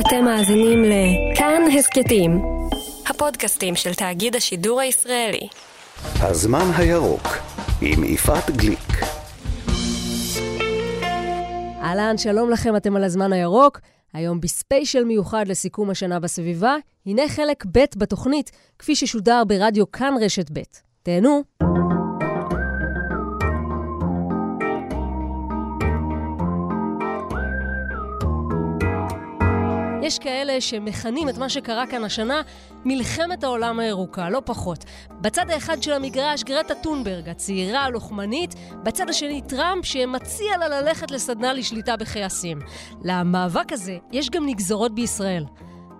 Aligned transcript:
אתם 0.00 0.24
מאזינים 0.24 0.84
לכאן 0.84 1.62
הסכתים, 1.78 2.42
הפודקאסטים 3.06 3.76
של 3.76 3.94
תאגיד 3.94 4.36
השידור 4.36 4.80
הישראלי. 4.80 5.48
הזמן 6.20 6.70
הירוק 6.76 7.26
עם 7.82 8.04
יפעת 8.04 8.50
גליק. 8.50 8.88
אהלן, 11.82 12.18
שלום 12.18 12.50
לכם, 12.50 12.76
אתם 12.76 12.96
על 12.96 13.04
הזמן 13.04 13.32
הירוק. 13.32 13.80
היום 14.12 14.40
בספיישל 14.40 15.04
מיוחד 15.04 15.48
לסיכום 15.48 15.90
השנה 15.90 16.20
בסביבה, 16.20 16.76
הנה 17.06 17.28
חלק 17.28 17.64
ב' 17.66 17.84
בתוכנית, 17.96 18.50
כפי 18.78 18.96
ששודר 18.96 19.42
ברדיו 19.46 19.90
כאן 19.90 20.14
רשת 20.20 20.50
ב'. 20.52 20.62
תהנו. 21.02 21.65
יש 30.06 30.18
כאלה 30.18 30.60
שמכנים 30.60 31.28
את 31.28 31.38
מה 31.38 31.48
שקרה 31.48 31.86
כאן 31.86 32.04
השנה 32.04 32.42
מלחמת 32.84 33.44
העולם 33.44 33.78
הירוקה, 33.78 34.30
לא 34.30 34.42
פחות. 34.44 34.84
בצד 35.20 35.50
האחד 35.50 35.82
של 35.82 35.92
המגרש 35.92 36.42
גרטה 36.42 36.74
טונברג, 36.74 37.28
הצעירה 37.28 37.84
הלוחמנית, 37.84 38.54
בצד 38.82 39.10
השני 39.10 39.42
טראמפ 39.42 39.84
שמציע 39.84 40.56
לה 40.58 40.68
ללכת 40.68 41.10
לסדנה 41.10 41.52
לשליטה 41.52 41.96
בכעסים. 41.96 42.58
למאבק 43.02 43.72
הזה 43.72 43.96
יש 44.12 44.30
גם 44.30 44.46
נגזרות 44.46 44.94
בישראל. 44.94 45.44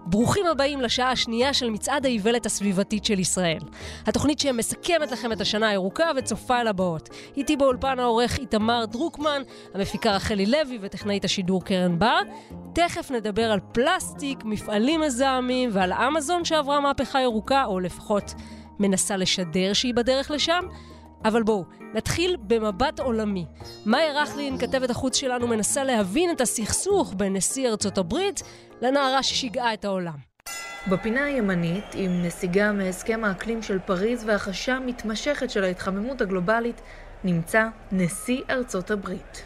ברוכים 0.06 0.46
הבאים 0.46 0.80
לשעה 0.80 1.10
השנייה 1.10 1.54
של 1.54 1.70
מצעד 1.70 2.06
האיוולת 2.06 2.46
הסביבתית 2.46 3.04
של 3.04 3.18
ישראל. 3.18 3.58
התוכנית 4.06 4.38
שמסכמת 4.38 5.12
לכם 5.12 5.32
את 5.32 5.40
השנה 5.40 5.68
הירוקה 5.68 6.10
וצופה 6.16 6.60
אל 6.60 6.66
הבאות. 6.66 7.08
איתי 7.36 7.56
באולפן 7.56 7.98
העורך 7.98 8.38
איתמר 8.38 8.84
דרוקמן, 8.84 9.42
המפיקה 9.74 10.12
רחלי 10.12 10.46
לוי 10.46 10.78
וטכנאית 10.80 11.24
השידור 11.24 11.64
קרן 11.64 11.98
בר. 11.98 12.18
תכף 12.72 13.10
נדבר 13.10 13.52
על 13.52 13.60
פלסטיק, 13.72 14.44
מפעלים 14.44 15.00
מזהמים 15.00 15.70
ועל 15.72 15.92
אמזון 15.92 16.44
שעברה 16.44 16.80
מהפכה 16.80 17.20
ירוקה, 17.20 17.64
או 17.64 17.80
לפחות 17.80 18.34
מנסה 18.78 19.16
לשדר 19.16 19.72
שהיא 19.72 19.94
בדרך 19.94 20.30
לשם. 20.30 20.64
אבל 21.24 21.42
בואו, 21.42 21.64
נתחיל 21.94 22.36
במבט 22.40 23.00
עולמי. 23.00 23.44
מאיה 23.86 24.22
רכלין, 24.22 24.58
כתבת 24.58 24.90
החוץ 24.90 25.16
שלנו, 25.16 25.46
מנסה 25.46 25.84
להבין 25.84 26.30
את 26.30 26.40
הסכסוך 26.40 27.14
בין 27.16 27.36
נשיא 27.36 27.68
ארצות 27.68 27.98
הברית 27.98 28.42
לנערה 28.82 29.22
ששיגעה 29.22 29.74
את 29.74 29.84
העולם. 29.84 30.16
בפינה 30.90 31.24
הימנית, 31.24 31.84
עם 31.94 32.22
נסיגה 32.22 32.72
מהסכם 32.72 33.24
האקלים 33.24 33.62
של 33.62 33.78
פריז 33.78 34.24
והחשה 34.26 34.78
מתמשכת 34.78 35.50
של 35.50 35.64
ההתחממות 35.64 36.20
הגלובלית, 36.20 36.80
נמצא 37.24 37.66
נשיא 37.92 38.42
ארצות 38.50 38.90
הברית. 38.90 39.44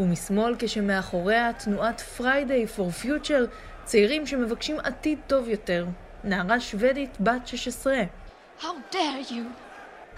ומשמאל, 0.00 0.54
כשמאחוריה 0.58 1.52
תנועת 1.52 2.02
Friday 2.18 2.78
for 2.78 3.04
Future, 3.04 3.46
צעירים 3.84 4.26
שמבקשים 4.26 4.80
עתיד 4.80 5.18
טוב 5.26 5.48
יותר. 5.48 5.86
נערה 6.24 6.60
שוודית 6.60 7.20
בת 7.20 7.46
16. 7.46 7.94
How 8.60 8.64
dare 8.92 9.30
you? 9.30 9.61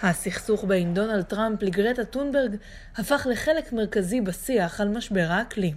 הסכסוך 0.08 0.64
בין 0.64 0.94
דונלד 0.94 1.22
טראמפ 1.22 1.62
לגרטה 1.62 2.04
טונברג 2.04 2.56
הפך 2.96 3.26
לחלק 3.30 3.72
מרכזי 3.72 4.20
בשיח 4.20 4.80
על 4.80 4.88
משבר 4.88 5.26
האקלים. 5.30 5.74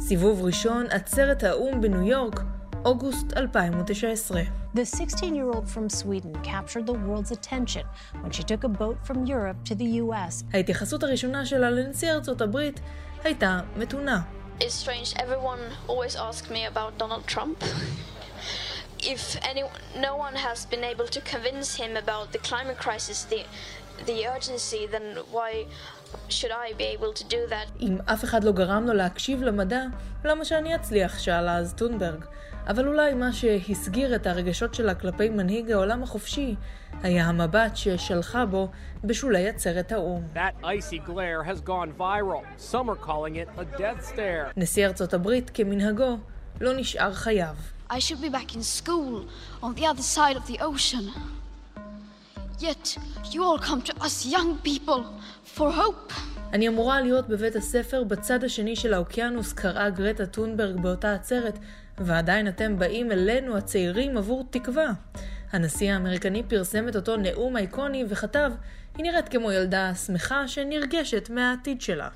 סיבוב 0.00 0.44
ראשון, 0.44 0.86
עצרת 0.90 1.42
האו"ם 1.42 1.80
בניו 1.80 2.02
יורק, 2.02 2.40
אוגוסט 2.84 3.36
2019. 3.36 4.42
The 4.74 4.78
16-year-old 4.78 5.68
from 5.74 5.88
Sweden 5.88 6.34
captured 6.42 6.86
the 6.86 6.98
world's 7.06 7.32
attention 7.32 7.84
when 8.22 8.30
she 8.30 8.42
took 8.42 8.64
a 8.64 8.68
boat 8.68 8.98
from 9.04 9.26
Europe 9.26 9.64
to 9.64 9.74
the 9.74 10.02
US. 10.02 10.44
ההתייחסות 10.52 11.02
הראשונה 11.02 11.46
שלה 11.46 11.70
לנשיא 11.70 12.12
ארצות 12.12 12.40
הברית 12.40 12.80
הייתה 13.24 13.60
מתונה. 13.76 14.22
It's 14.60 14.84
strange, 14.84 15.16
everyone 15.16 15.88
always 15.88 16.16
asks 16.16 16.50
me 16.50 16.66
about 16.74 16.98
Donald 16.98 17.34
Trump. 17.34 17.64
If 19.14 19.22
any, 19.50 19.62
no 20.08 20.12
one 20.26 20.36
has 20.46 20.66
been 20.72 20.84
able 20.92 21.08
to 21.16 21.20
convince 21.32 21.68
him 21.82 21.92
about 22.04 22.26
the 22.34 22.40
climate 22.48 22.78
crisis, 22.84 23.18
the, 23.32 23.40
the 24.08 24.18
urgency, 24.34 24.82
then 24.94 25.06
why 25.36 25.50
should 26.36 26.52
I 26.64 26.66
be 26.82 26.86
able 26.96 27.12
to 27.20 27.24
do 27.24 27.40
that? 27.48 27.68
אם 27.80 27.98
אף 28.06 28.24
אחד 28.24 28.44
לא 28.44 28.52
גרם 28.52 28.86
לו 28.86 28.92
להקשיב 28.94 29.42
למדע, 29.42 29.82
למה 30.24 30.44
שאני 30.44 30.74
אצליח? 30.74 31.18
שאלה 31.18 31.56
אז 31.56 31.74
טונברג. 31.74 32.24
אבל 32.68 32.88
אולי 32.88 33.14
מה 33.14 33.32
שהסגיר 33.32 34.14
את 34.14 34.26
הרגשות 34.26 34.74
שלה 34.74 34.94
כלפי 34.94 35.28
מנהיג 35.28 35.70
העולם 35.70 36.02
החופשי 36.02 36.54
היה 37.02 37.24
המבט 37.24 37.76
ששלחה 37.76 38.46
בו 38.46 38.68
בשולי 39.04 39.48
עצרת 39.48 39.92
האו"ם. 39.92 40.22
נשיא 44.56 44.86
ארצות 44.86 45.14
הברית, 45.14 45.50
כמנהגו, 45.54 46.16
לא 46.60 46.76
נשאר 46.76 47.12
חייו. 47.12 47.54
I 47.90 47.98
should 48.00 48.20
be 48.20 48.28
back 48.28 48.54
in 48.54 48.62
school 48.62 49.24
on 49.62 49.74
the 49.74 49.86
other 49.86 50.02
side 50.02 50.36
of 50.36 50.46
the 50.46 50.58
ocean. 50.60 51.06
Yet 52.60 52.98
you 53.32 53.42
all 53.42 53.58
come 53.58 53.80
to 53.82 53.94
us 54.06 54.26
young 54.26 54.58
people 54.62 55.04
for 55.56 55.72
hope. 55.72 56.12
אני 56.52 56.68
אמורה 56.68 57.00
להיות 57.00 57.28
בבית 57.28 57.56
הספר 57.56 58.04
בצד 58.04 58.44
השני 58.44 58.76
של 58.76 58.94
האוקיינוס, 58.94 59.52
קראה 59.52 59.90
גרטה 59.90 60.26
טונברג 60.26 60.80
באותה 60.80 61.14
עצרת, 61.14 61.58
ועדיין 61.98 62.48
אתם 62.48 62.78
באים 62.78 63.12
אלינו 63.12 63.56
הצעירים 63.56 64.16
עבור 64.16 64.44
תקווה. 64.50 64.90
הנשיא 65.52 65.92
האמריקני 65.92 66.42
פרסם 66.42 66.88
את 66.88 66.96
אותו 66.96 67.16
נאום 67.16 67.56
אייקוני 67.56 68.04
וכתב, 68.08 68.52
היא 68.96 69.02
נראית 69.04 69.28
כמו 69.28 69.52
ילדה 69.52 69.94
שמחה 69.94 70.48
שנרגשת 70.48 71.30
מהעתיד 71.30 71.80
שלה. 71.80 72.08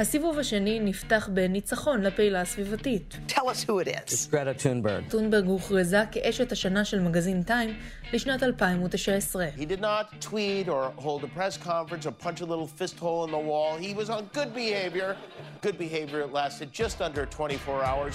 הסיבוב 0.00 0.38
השני 0.38 0.80
נפתח 0.80 1.28
בניצחון 1.32 2.02
לפעילה 2.02 2.40
הסביבתית. 2.40 3.18
Tell 3.28 3.42
us 3.42 3.68
who 3.68 3.84
it 3.84 3.88
is. 3.88 4.12
It's 4.12 4.26
Greta 4.30 4.62
Thunberg. 4.62 5.10
טונברג 5.10 5.46
הוכרזה 5.46 6.02
כאשת 6.12 6.52
השנה 6.52 6.84
של 6.84 7.00
מגזין 7.00 7.42
טיים 7.42 7.76
לשנת 8.12 8.42
2019. 8.42 9.46
He 9.56 9.64
did 9.64 9.80
not 9.80 10.20
tweet 10.20 10.68
or 10.68 11.02
hold 11.02 11.24
a 11.24 11.38
press 11.38 11.56
conference 11.56 12.06
or 12.06 12.12
punch 12.24 12.40
a 12.40 12.44
little 12.44 12.68
fist 12.78 12.98
hole 12.98 13.24
in 13.24 13.30
the 13.30 13.44
wall. 13.50 13.76
He 13.76 13.94
was 13.94 14.10
on 14.10 14.22
good 14.38 14.54
behavior. 14.54 15.16
Good 15.62 15.78
behavior 15.78 16.26
lasted 16.32 16.68
just 16.72 17.02
under 17.02 17.26
24 17.26 17.84
hours. 17.84 18.14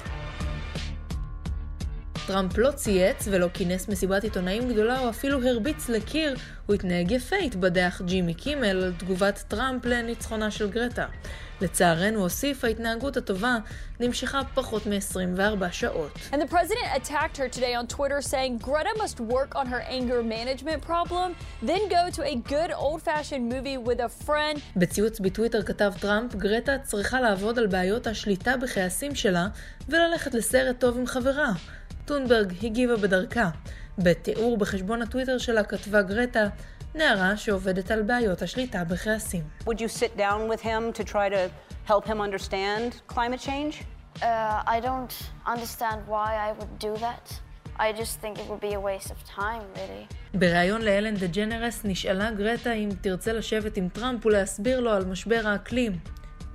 טראמפ 2.28 2.58
לא 2.58 2.72
צייץ 2.72 3.28
ולא 3.32 3.48
כינס 3.54 3.88
מסיבת 3.88 4.24
עיתונאים 4.24 4.70
גדולה 4.70 5.00
או 5.00 5.10
אפילו 5.10 5.48
הרביץ 5.48 5.90
לקיר, 5.90 6.36
הוא 6.66 6.74
התנהג 6.74 7.12
יפה, 7.12 7.36
התבדח 7.36 8.02
ג'ימי 8.06 8.34
קימל 8.34 8.84
על 8.84 8.94
תגובת 8.98 9.44
טראמפ 9.48 9.86
לניצחונה 9.86 10.52
של 10.52 10.70
גרטה. 10.70 11.06
לצערנו 11.62 12.20
הוסיף, 12.20 12.64
ההתנהגות 12.64 13.18
הטובה 13.18 13.58
נמשכה 14.00 14.42
פחות 14.54 14.86
מ-24 14.86 15.72
שעות. 15.72 16.12
And 16.32 16.36
the 16.36 16.48
president 16.48 16.88
attacked 16.96 17.38
her 17.38 17.48
today 17.58 17.74
on 17.76 17.88
Twitter 17.88 18.22
saying 18.22 18.58
Greta 18.58 18.94
must 18.98 19.20
work 19.20 19.56
on 19.56 19.68
her 19.68 19.82
anger 19.98 20.22
management 20.24 20.82
problem, 20.88 21.30
then 21.70 21.82
go 21.90 22.04
to 22.18 22.22
a 22.24 22.36
good 22.54 22.72
old-fashioned 22.76 23.46
movie 23.54 23.78
with 23.78 24.00
a 24.00 24.26
friend. 24.26 24.60
בציוץ 24.76 25.20
בטוויטר 25.20 25.64
כתב 25.64 25.94
טראמפ, 26.00 26.36
גרטה 26.36 26.78
צריכה 26.84 27.22
לעבוד 27.22 27.60
על 27.60 27.68
בעיות 27.68 28.08
השליטה 28.08 28.58
בכעסים 28.58 29.16
שלה 29.16 29.48
וללכת 29.90 30.34
לסרט 30.34 30.80
טוב 30.80 30.98
עם 30.98 31.06
חברה. 31.06 31.52
טונברג 32.06 32.54
הגיבה 32.64 32.96
בדרכה. 32.96 33.50
בתיאור 33.98 34.58
בחשבון 34.58 35.02
הטוויטר 35.02 35.38
שלה 35.38 35.64
כתבה 35.64 36.02
גרטה, 36.02 36.48
נערה 36.96 37.38
שעובדת 37.38 37.92
על 37.92 38.02
בעיות 38.02 38.42
השליטה 38.42 38.84
בכעסים. 38.84 39.44
Would 39.66 39.80
you 39.80 40.00
sit 40.00 40.18
down 40.18 40.50
with 40.52 40.62
him 40.62 40.94
to 41.00 41.04
try 41.04 41.30
to 41.30 41.50
help 41.92 42.06
him 42.08 42.22
understand 42.22 43.14
climate 43.14 43.42
change? 43.48 43.84
Uh, 44.22 44.76
I 44.76 44.80
don't 44.80 45.14
understand 45.54 46.00
why 46.08 46.30
I 46.48 46.52
would 46.60 46.74
do 46.80 46.94
that. 47.06 47.26
I 47.80 47.92
just 48.02 48.14
think 48.22 48.34
it 48.42 48.48
would 48.50 48.64
be 48.70 48.74
a 48.74 48.80
waste 48.80 49.12
of 49.12 49.20
time, 49.36 49.66
really. 49.76 50.08
בריאיון 50.34 50.82
לאלן 50.82 51.16
דה 51.16 51.28
ג'נרס 51.28 51.82
נשאלה 51.84 52.32
גרטה 52.32 52.74
אם 52.74 52.90
תרצה 53.02 53.34
לשבת 53.34 53.78
עם 53.78 53.90
טראמפ 53.90 54.26
ולהסביר 54.26 54.80
לו 54.80 54.92
על 54.92 55.06
משבר 55.06 55.42
האקלים. 55.46 56.00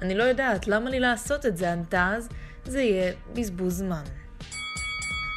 אני 0.03 0.15
לא 0.15 0.23
יודעת, 0.23 0.69
למה 0.69 0.91
לי 0.91 1.01
לעשות 1.01 1.47
את 1.47 1.57
זה? 1.57 1.73
ענתה 1.73 2.13
אז, 2.17 2.29
זה 2.65 2.81
יהיה 2.81 3.13
בזבוז 3.35 3.79
זמן. 3.79 4.03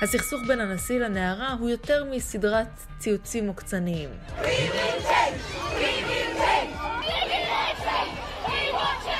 הסכסוך 0.01 0.42
בין 0.48 0.59
הנשיא 0.59 1.00
לנערה 1.00 1.53
הוא 1.59 1.69
יותר 1.69 2.03
מסדרת 2.12 2.68
ציוצים 3.00 3.45
מוקצניים. 3.45 4.09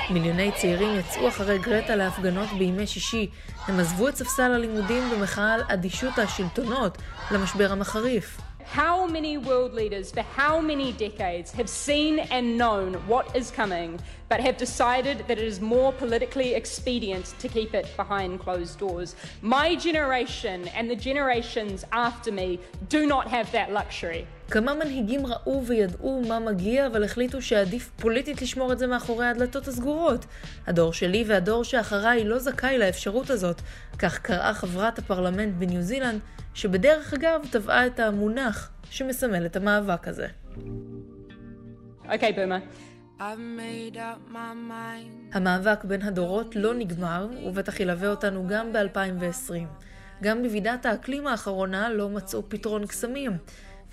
מיליוני 0.09 0.51
צעירים 0.61 0.99
יצאו 0.99 1.27
אחרי 1.27 1.59
גרטה 1.59 1.95
להפגנות 1.95 2.49
בימי 2.57 2.87
שישי. 2.87 3.29
הם 3.67 3.79
עזבו 3.79 4.09
את 4.09 4.15
ספסל 4.15 4.51
הלימודים 4.51 5.09
במחאה 5.09 5.53
על 5.53 5.61
אדישות 5.67 6.19
השלטונות 6.19 6.97
למשבר 7.31 7.71
המחריף. 7.71 8.37
How 8.65 9.07
many 9.07 9.37
world 9.37 9.73
leaders 9.73 10.11
for 10.11 10.21
how 10.21 10.59
many 10.59 10.91
decades 10.93 11.51
have 11.51 11.69
seen 11.69 12.19
and 12.19 12.57
known 12.57 12.93
what 13.07 13.35
is 13.35 13.51
coming, 13.51 13.99
but 14.29 14.39
have 14.39 14.57
decided 14.57 15.17
that 15.27 15.37
it 15.37 15.47
is 15.53 15.59
more 15.59 15.91
politically 15.93 16.53
expedient 16.53 17.25
to 17.39 17.47
keep 17.47 17.73
it 17.73 17.87
behind 17.97 18.39
closed 18.39 18.79
doors? 18.79 19.15
My 19.41 19.75
generation 19.75 20.67
and 20.69 20.89
the 20.89 20.95
generations 20.95 21.85
after 21.91 22.31
me 22.31 22.59
do 22.89 23.05
not 23.05 23.27
have 23.27 23.51
that 23.51 23.71
luxury. 23.71 24.27
כמה 24.51 24.73
מנהיגים 24.73 25.25
ראו 25.25 25.63
וידעו 25.65 26.21
מה 26.27 26.39
מגיע, 26.39 26.87
אבל 26.87 27.03
החליטו 27.03 27.41
שעדיף 27.41 27.89
פוליטית 27.95 28.41
לשמור 28.41 28.73
את 28.73 28.79
זה 28.79 28.87
מאחורי 28.87 29.25
הדלתות 29.25 29.67
הסגורות. 29.67 30.25
הדור 30.67 30.93
שלי 30.93 31.23
והדור 31.27 31.63
שאחריי 31.63 32.23
לא 32.23 32.39
זכאי 32.39 32.77
לאפשרות 32.77 33.29
הזאת, 33.29 33.61
כך 33.99 34.19
קראה 34.19 34.53
חברת 34.53 34.99
הפרלמנט 34.99 35.53
בניו 35.57 35.81
זילנד, 35.81 36.19
שבדרך 36.53 37.13
אגב 37.13 37.42
טבעה 37.51 37.88
את 37.88 38.00
המונח 38.00 38.71
שמסמל 38.89 39.45
את 39.45 39.56
המאבק 39.56 40.07
הזה. 40.07 40.27
אוקיי, 42.13 42.30
okay, 42.30 42.39
בומה. 42.39 42.59
המאבק 45.33 45.83
בין 45.83 46.01
הדורות 46.01 46.56
לא 46.56 46.74
נגמר, 46.74 47.27
ובטח 47.45 47.80
ילווה 47.80 48.09
אותנו 48.09 48.48
גם 48.48 48.74
ב-2020. 48.74 49.53
גם 50.24 50.44
בוועידת 50.44 50.86
האקלים 50.86 51.27
האחרונה 51.27 51.89
לא 51.89 52.09
מצאו 52.09 52.50
פתרון 52.50 52.86
קסמים. 52.86 53.31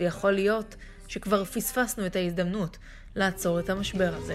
ויכול 0.01 0.33
להיות 0.33 0.77
שכבר 1.09 1.45
פספסנו 1.45 2.07
את 2.07 2.17
ההזדמנות 2.17 2.79
לעצור 3.17 3.61
את 3.61 3.71
המשבר 3.71 4.15
הזה. 4.15 4.35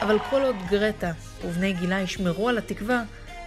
אבל 0.00 0.18
כל 0.30 0.42
עוד 0.42 0.56
גרטה 0.70 1.12
ובני 1.44 1.72
גילה 1.72 2.00
ישמרו 2.00 2.48
על 2.48 2.58
התקווה, 2.58 3.02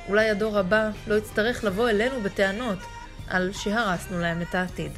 אולי 0.10 0.30
הדור 0.30 0.58
הבא 0.58 0.90
לא 1.08 1.16
יצטרך 1.16 1.64
לבוא 1.64 1.90
אלינו 1.90 2.22
בטענות 2.22 2.80
על 3.28 3.52
שהרסנו 3.54 4.20
להם 4.20 4.42
את 4.42 4.56
העתיד. 4.56 4.92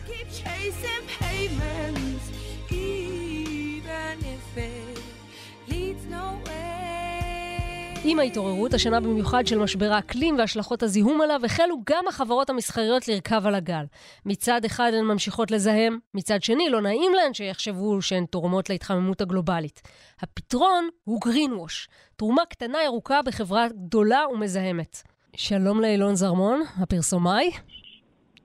עם 8.04 8.20
ההתעוררות 8.20 8.74
השנה 8.74 9.00
במיוחד 9.00 9.48
של 9.48 9.58
משבר 9.58 9.92
האקלים 9.92 10.38
והשלכות 10.38 10.84
הזיהום 10.84 11.22
עליו, 11.22 11.42
החלו 11.46 11.76
גם 11.90 12.08
החברות 12.08 12.50
המסחריות 12.50 13.08
לרכב 13.08 13.42
על 13.46 13.56
הגל. 13.56 13.86
מצד 14.26 14.66
אחד 14.66 14.92
הן 14.94 15.06
ממשיכות 15.06 15.52
לזהם, 15.52 16.00
מצד 16.14 16.44
שני 16.44 16.70
לא 16.70 16.82
נעים 16.82 17.14
להן 17.14 17.34
שיחשבו 17.34 18.02
שהן 18.02 18.26
תורמות 18.26 18.70
להתחממות 18.70 19.22
הגלובלית. 19.22 19.82
הפתרון 20.22 20.90
הוא 21.04 21.20
greenwash, 21.26 21.90
תרומה 22.16 22.46
קטנה 22.50 22.84
ירוקה 22.84 23.22
בחברה 23.22 23.68
גדולה 23.68 24.24
ומזהמת. 24.34 24.98
שלום 25.36 25.82
לאילון 25.82 26.16
זרמון, 26.16 26.62
הפרסומאי. 26.82 27.52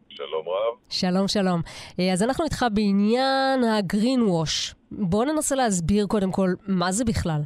שלום 0.09 0.47
רב. 0.49 0.79
שלום, 0.89 1.29
שלום. 1.29 1.61
אה, 2.01 2.13
אז 2.13 2.23
אנחנו 2.23 2.45
איתך 2.45 2.67
בעניין 2.73 3.65
ה-greenwash. 3.65 4.75
בואו 4.91 5.25
ננסה 5.25 5.55
להסביר 5.55 6.07
קודם 6.07 6.33
כל 6.33 6.55
מה 6.67 6.93
זה 6.93 7.05
בכלל. 7.05 7.41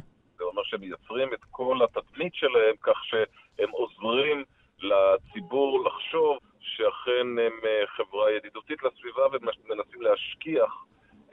שמייצרים 0.69 1.29
את 1.33 1.43
כל 1.51 1.81
התדמית 2.29 2.33
שלהם 2.33 2.75
כך 2.81 3.05
שהם 3.05 3.69
עוזרים 3.71 4.43
לציבור 4.81 5.85
לחשוב 5.85 6.37
שאכן 6.59 7.27
הם 7.27 7.53
אה, 7.65 7.87
חברה 7.87 8.31
ידידותית 8.31 8.83
לסביבה 8.83 9.23
ומנסים 9.31 10.01
להשכיח 10.01 10.85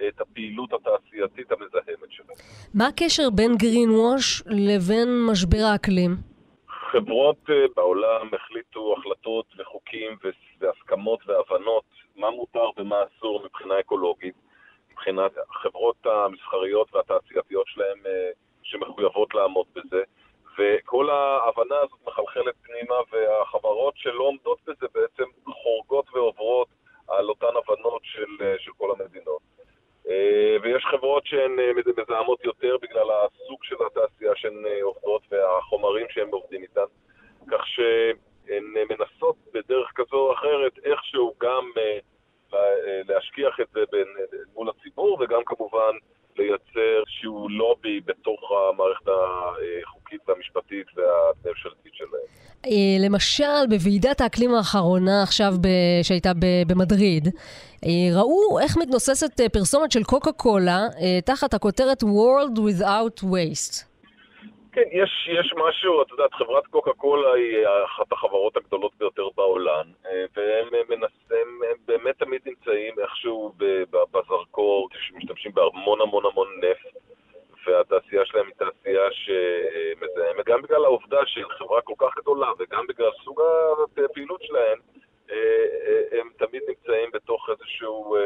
את 0.09 0.21
הפעילות 0.21 0.73
התעשייתית 0.73 1.53
המזהמת 1.53 2.11
שלהם. 2.11 2.39
מה 2.75 2.87
הקשר 2.87 3.31
בין 3.31 3.57
גרין 3.57 3.91
ווש 3.91 4.43
לבין 4.47 5.09
משבר 5.31 5.65
האקלים? 5.73 6.11
חברות 6.69 7.51
אה, 7.51 7.55
בעולם 7.77 8.29
החליטו 8.35 8.95
החלטות 8.99 9.47
וחוקים 9.59 10.17
והסכמות 10.61 11.21
והבנות 11.27 11.85
מה 12.17 12.31
מותר 12.31 12.71
ומה 12.77 12.97
אסור 13.07 13.43
מבחינה 13.45 13.81
אקולוגית. 13.81 14.35
מבחינת 14.93 15.33
החברות 15.51 16.07
המסחריות 16.07 16.95
והתעשייתיות 16.95 17.67
שלהם 17.67 17.99
אה, 18.07 18.31
שמחויבות 18.63 19.35
לעמוד 19.35 19.67
בזה, 19.75 20.03
וכל 20.59 21.11
ההבנה 21.11 21.77
הזאת 21.77 21.99
מחלחלת 22.07 22.55
פנימה, 22.63 22.95
והחברות 23.13 23.95
שלא 23.97 24.25
עומדות 24.25 24.59
בזה 24.67 24.87
בעצם 24.95 25.25
חורגות 25.63 26.07
ועוברות 26.13 26.69
על 27.09 27.29
אותן 27.29 27.47
הבנות 27.47 28.03
של, 28.05 28.59
של 28.59 28.71
כל 28.79 28.91
המדינות. 28.91 29.41
אה, 30.09 30.57
ויש 30.63 30.85
חברות 30.85 31.27
שהן 31.27 31.59
אה, 31.61 31.71
מזהמות 31.99 32.45
יותר 32.45 32.77
בגלל 32.83 33.07
הסוג 33.11 33.65
של 33.65 33.77
התעשייה 33.87 34.33
שהן 34.37 34.67
אה, 34.67 34.83
עובדות 34.83 35.23
והחומרים 35.31 36.07
שהן 36.11 36.29
עובדים 36.31 36.63
איתן, 36.63 36.91
כך 37.51 37.67
שהן 37.67 38.75
מנסות 38.91 39.37
בדרך 39.55 39.93
כזו 39.95 40.17
או 40.17 40.33
אחרת 40.33 40.79
איכשהו 40.85 41.35
גם 41.41 41.71
להשכיח 43.09 43.61
את 43.61 43.67
זה 43.73 43.81
בין, 43.93 44.07
מול 44.55 44.69
הציבור 44.71 45.19
וגם 45.21 45.41
כמובן 45.47 45.93
לייצר 46.39 47.03
שהוא 47.07 47.51
לובי 47.51 48.01
בתוך 48.01 48.53
המערכת 48.53 49.09
החוקית 49.09 50.21
והמשפטית 50.29 50.87
והממשלתית 50.95 51.95
שלהם. 51.95 52.29
אה, 52.67 52.97
למשל, 53.17 53.67
בוועידת 53.71 54.21
האקלים 54.21 54.55
האחרונה 54.55 55.23
עכשיו 55.23 55.53
ב... 55.61 55.67
שהייתה 56.03 56.33
ב... 56.35 56.45
במדריד, 56.67 57.29
אה, 57.85 58.19
ראו 58.19 58.59
איך 58.63 58.77
מתנוססת 58.77 59.41
אה, 59.41 59.49
פרסומת 59.49 59.93
של 59.93 60.05
קוקה 60.05 60.33
קולה 60.33 60.81
תחת 61.25 61.55
הכותרת 61.55 62.03
World 62.03 62.59
Without 62.59 63.25
Waste. 63.25 63.97
כן, 64.77 64.89
יש, 64.93 65.29
יש 65.41 65.55
משהו, 65.69 66.03
את 66.03 66.11
יודעת, 66.11 66.35
חברת 66.35 66.67
קוקה 66.67 66.93
קולה 66.93 67.33
היא 67.33 67.67
אחת 67.85 68.13
החברות 68.13 68.57
הגדולות 68.57 68.93
ביותר 68.99 69.29
בעולם, 69.37 69.87
אה, 70.07 70.25
והם 70.37 70.69
מנסים, 70.89 71.49
הם 71.71 71.77
באמת 71.87 72.19
תמיד 72.19 72.41
נמצאים 72.47 72.95
איכשהו 72.99 73.53
בזרקור, 74.13 74.89
שמשתמשים 74.93 75.53
בהמון 75.55 76.01
המון 76.01 76.25
המון 76.27 76.49
נפט, 76.59 76.99
והתעשייה 77.67 78.25
שלהם 78.25 78.47
היא 78.47 78.55
תעשייה 78.55 79.09
שמזהמת, 79.11 80.47
גם 80.47 80.63
בגלל 80.63 80.85
העובדה 80.85 81.21
שהיא 81.27 81.45
חברה 81.59 81.81
כל 81.81 81.95
כך 81.99 82.19
גדולה, 82.19 82.49
וגם 82.59 82.87
בגלל 82.87 83.11
סוג 83.25 83.41
הפעילות 84.05 84.43
שלהם, 84.43 84.79
אה, 85.31 85.37
אה, 85.87 86.21
הם 86.21 86.29
תמיד 86.39 86.63
נמצאים 86.69 87.11
בתוך 87.13 87.51
איזשהו... 87.51 88.17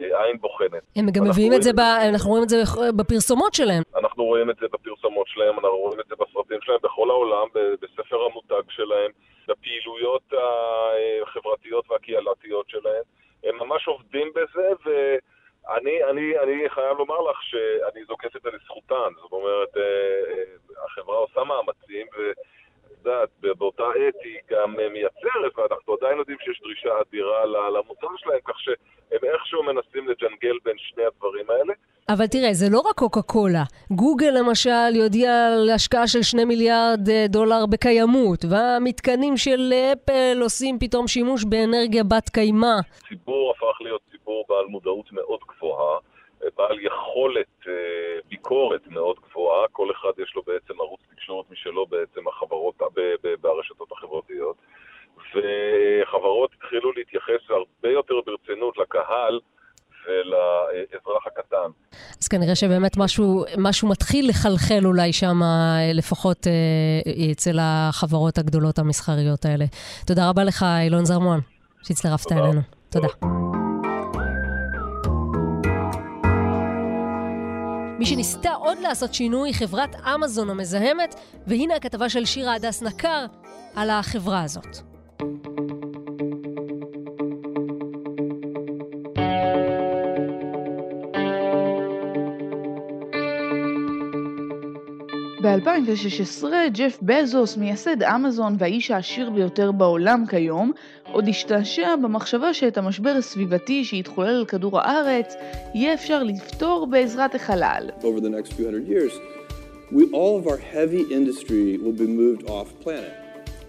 עין 0.00 0.38
בוחנת. 0.40 0.82
הם 1.16 1.24
גם 1.24 1.30
מביאים 1.30 1.52
את 1.52 1.62
זה, 1.62 1.72
ב... 1.72 1.80
אנחנו 1.80 2.30
רואים 2.30 2.44
את 2.44 2.48
זה 2.48 2.56
בפרסומות 2.96 3.54
שלהם. 3.54 3.82
אנחנו 3.96 4.24
רואים 4.24 4.50
את 4.50 4.56
זה 4.60 4.66
בפרסומות 4.72 5.26
שלהם, 5.28 5.54
אנחנו 5.54 5.78
רואים 5.78 6.00
את 6.00 6.06
זה 6.08 6.14
בסרטים 6.20 6.58
שלהם, 6.62 6.78
בכל 6.82 7.10
העולם, 7.10 7.46
בספר 7.80 8.24
המותג 8.30 8.70
שלהם, 8.70 9.10
בפעילויות 9.48 10.32
החברתיות 11.22 11.90
והקהילתיות 11.90 12.68
שלהם. 12.68 13.02
הם 13.44 13.58
ממש 13.58 13.88
עובדים 13.88 14.32
בזה, 14.34 14.68
ואני 14.84 16.04
אני, 16.10 16.38
אני 16.38 16.68
חייב 16.68 16.98
לומר 16.98 17.20
לך 17.30 17.42
שאני 17.42 18.04
זוקף 18.08 18.36
את 18.36 18.42
זה 18.42 18.48
לזכותן. 18.54 19.10
זאת 19.22 19.32
אומרת, 19.32 19.76
אה, 19.76 19.82
אה, 19.82 20.84
החברה 20.84 21.16
עושה 21.16 21.44
מאמצים, 21.44 22.06
ו... 22.18 22.32
יודעת, 23.04 23.28
באותה 23.58 23.82
עת 23.82 24.14
היא 24.24 24.38
גם 24.50 24.76
מייצרת, 24.92 25.58
ואנחנו 25.58 25.94
עדיין 25.94 26.18
יודעים 26.18 26.38
שיש 26.40 26.60
דרישה 26.62 26.88
אדירה 27.00 27.46
למוצר 27.46 28.16
שלהם, 28.16 28.38
כך 28.44 28.60
שהם 28.60 29.24
איכשהו 29.32 29.62
מנסים 29.62 30.08
לג'נגל 30.08 30.58
בין 30.64 30.78
שני 30.78 31.04
הדברים 31.04 31.50
האלה. 31.50 31.74
אבל 32.20 32.28
תראה, 32.28 32.52
זה 32.52 32.66
לא 32.70 32.80
רק 32.80 32.96
קוקה 32.96 33.22
קולה. 33.22 33.64
גוגל 33.90 34.32
למשל 34.38 34.92
יודיע 34.94 35.30
על 35.46 35.70
השקעה 35.74 36.06
של 36.06 36.22
שני 36.22 36.44
מיליארד 36.44 37.08
אה, 37.08 37.24
דולר 37.28 37.66
בקיימות, 37.70 38.44
והמתקנים 38.50 39.36
של 39.36 39.72
אפל 39.92 40.38
עושים 40.42 40.78
פתאום 40.78 41.08
שימוש 41.08 41.44
באנרגיה 41.44 42.04
בת 42.04 42.28
קיימא. 42.28 42.76
הציבור 43.04 43.52
הפך 43.56 43.80
להיות 43.80 44.02
ציבור 44.10 44.44
בעל 44.48 44.64
מודעות 44.64 45.12
מאוד 45.12 45.40
גבוהה. 45.48 45.98
בעל 46.56 46.78
יכולת 46.80 47.54
אה, 47.68 47.72
ביקורת 48.28 48.86
מאוד 48.86 49.16
גבוהה, 49.30 49.68
כל 49.72 49.90
אחד 49.90 50.12
יש 50.22 50.32
לו 50.36 50.42
בעצם 50.46 50.80
ערוץ 50.80 51.00
תקשורת 51.14 51.50
משלו 51.50 51.86
בעצם 51.86 52.28
החברות, 52.28 52.74
ברשתות 53.40 53.92
החברתיות, 53.92 54.56
וחברות 55.16 56.50
התחילו 56.54 56.92
להתייחס 56.92 57.42
הרבה 57.50 57.88
יותר 57.88 58.14
ברצינות 58.26 58.78
לקהל 58.78 59.40
ולאזרח 60.20 61.26
הקטן. 61.26 61.70
אז 62.22 62.28
כנראה 62.28 62.54
שבאמת 62.54 62.96
משהו, 62.96 63.44
משהו 63.58 63.88
מתחיל 63.88 64.28
לחלחל 64.28 64.80
אולי 64.84 65.12
שם, 65.12 65.40
לפחות 65.94 66.46
אה, 66.46 67.30
אצל 67.32 67.58
החברות 67.60 68.38
הגדולות 68.38 68.78
המסחריות 68.78 69.44
האלה. 69.44 69.64
תודה 70.06 70.28
רבה 70.28 70.44
לך, 70.44 70.66
אילון 70.82 71.04
זרמון, 71.04 71.40
שהצטרפת 71.82 72.32
אלינו. 72.32 72.60
תודה. 72.90 73.08
תודה. 73.08 73.30
מי 78.00 78.06
שניסתה 78.06 78.50
עוד 78.50 78.78
לעשות 78.78 79.14
שינוי 79.14 79.48
היא 79.48 79.54
חברת 79.54 79.96
אמזון 80.14 80.50
המזהמת, 80.50 81.14
והנה 81.46 81.76
הכתבה 81.76 82.08
של 82.08 82.24
שירה 82.24 82.54
הדס 82.54 82.82
נקר 82.82 83.26
על 83.74 83.90
החברה 83.90 84.42
הזאת. 84.42 84.76
ב-2016 95.56 96.44
ג'ף 96.72 96.98
בזוס, 97.02 97.56
מייסד 97.56 98.02
אמזון 98.02 98.56
והאיש 98.58 98.90
העשיר 98.90 99.30
ביותר 99.30 99.72
בעולם 99.72 100.24
כיום, 100.28 100.72
עוד 101.12 101.28
השתעשע 101.28 101.96
במחשבה 101.96 102.54
שאת 102.54 102.78
המשבר 102.78 103.10
הסביבתי 103.10 103.84
שהתחולל 103.84 104.28
על 104.28 104.44
כדור 104.44 104.80
הארץ, 104.80 105.34
יהיה 105.74 105.94
אפשר 105.94 106.22
לפתור 106.22 106.86
בעזרת 106.86 107.34
החלל. 107.34 107.90
Over 108.00 108.20
the 108.20 108.28
next 108.28 108.52
few 108.52 108.64
hundred 108.64 108.88
years, 108.88 109.12
we, 109.92 110.02
all 110.12 110.38
of 110.40 110.46
our 110.46 110.60
heavy 110.74 111.02
industry 111.18 111.78
will 111.82 111.98
be 112.04 112.06
moved 112.06 112.48
off 112.48 112.68
planet. 112.84 113.19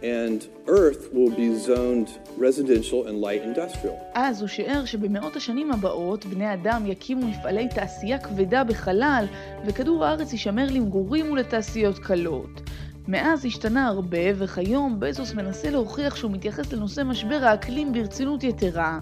And 0.01 0.47
Earth 0.67 1.13
will 1.13 1.29
be 1.29 1.55
zoned 1.55 2.09
residential 2.37 3.07
and 3.07 3.21
light 3.21 3.43
industrial. 3.43 3.95
אז 4.13 4.41
הוא 4.41 4.47
שיער 4.47 4.85
שבמאות 4.85 5.35
השנים 5.35 5.71
הבאות 5.71 6.25
בני 6.25 6.53
אדם 6.53 6.85
יקימו 6.85 7.27
מפעלי 7.27 7.67
תעשייה 7.67 8.19
כבדה 8.19 8.63
בחלל, 8.63 9.25
וכדור 9.65 10.05
הארץ 10.05 10.31
יישמר 10.31 10.65
למגורים 10.71 11.31
ולתעשיות 11.31 11.99
קלות. 11.99 12.61
מאז 13.07 13.45
השתנה 13.45 13.87
הרבה, 13.87 14.17
וכיום 14.35 14.99
בזוס 14.99 15.33
מנסה 15.33 15.69
להוכיח 15.69 16.15
שהוא 16.15 16.31
מתייחס 16.31 16.73
לנושא 16.73 17.01
משבר 17.01 17.39
האקלים 17.43 17.93
ברצינות 17.93 18.43
יתרה. 18.43 18.99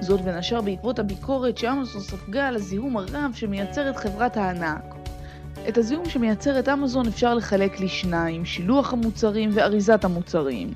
זאת 0.00 0.20
בין 0.20 0.34
השאר 0.34 0.60
בעקבות 0.60 0.98
הביקורת 0.98 1.58
שאמזון 1.58 2.02
ספגה 2.02 2.48
על 2.48 2.56
הזיהום 2.56 2.96
הרב 2.96 3.30
שמייצרת 3.34 3.96
חברת 3.96 4.36
הענק. 4.36 4.99
את 5.68 5.78
הזיהום 5.78 6.08
שמייצרת 6.08 6.68
אמזון 6.68 7.06
אפשר 7.06 7.34
לחלק 7.34 7.80
לשניים, 7.80 8.44
שילוח 8.44 8.92
המוצרים 8.92 9.50
ואריזת 9.52 10.04
המוצרים. 10.04 10.68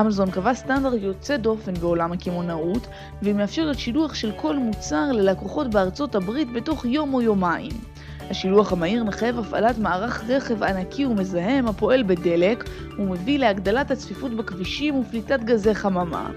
אמזון 0.00 0.30
קבע 0.30 0.54
סטנדרט 0.54 1.02
יוצא 1.02 1.36
דופן 1.36 1.74
בעולם 1.74 2.12
הקמעונאות, 2.12 2.86
והיא 3.22 3.34
מאפשרת 3.34 3.78
שילוח 3.78 4.14
של 4.14 4.32
כל 4.36 4.56
מוצר 4.56 5.12
ללקוחות 5.12 5.70
בארצות 5.70 6.14
הברית 6.14 6.52
בתוך 6.52 6.84
יום 6.84 7.14
או 7.14 7.22
יומיים. 7.22 7.72
השילוח 8.30 8.72
המהיר 8.72 9.04
מחייב 9.04 9.38
הפעלת 9.38 9.78
מערך 9.78 10.24
רכב 10.28 10.62
ענקי 10.62 11.06
ומזהם 11.06 11.66
הפועל 11.66 12.02
בדלק, 12.02 12.64
ומביא 12.98 13.38
להגדלת 13.38 13.90
הצפיפות 13.90 14.34
בכבישים 14.34 14.98
ופליטת 14.98 15.40
גזי 15.40 15.74
חממה. 15.74 16.30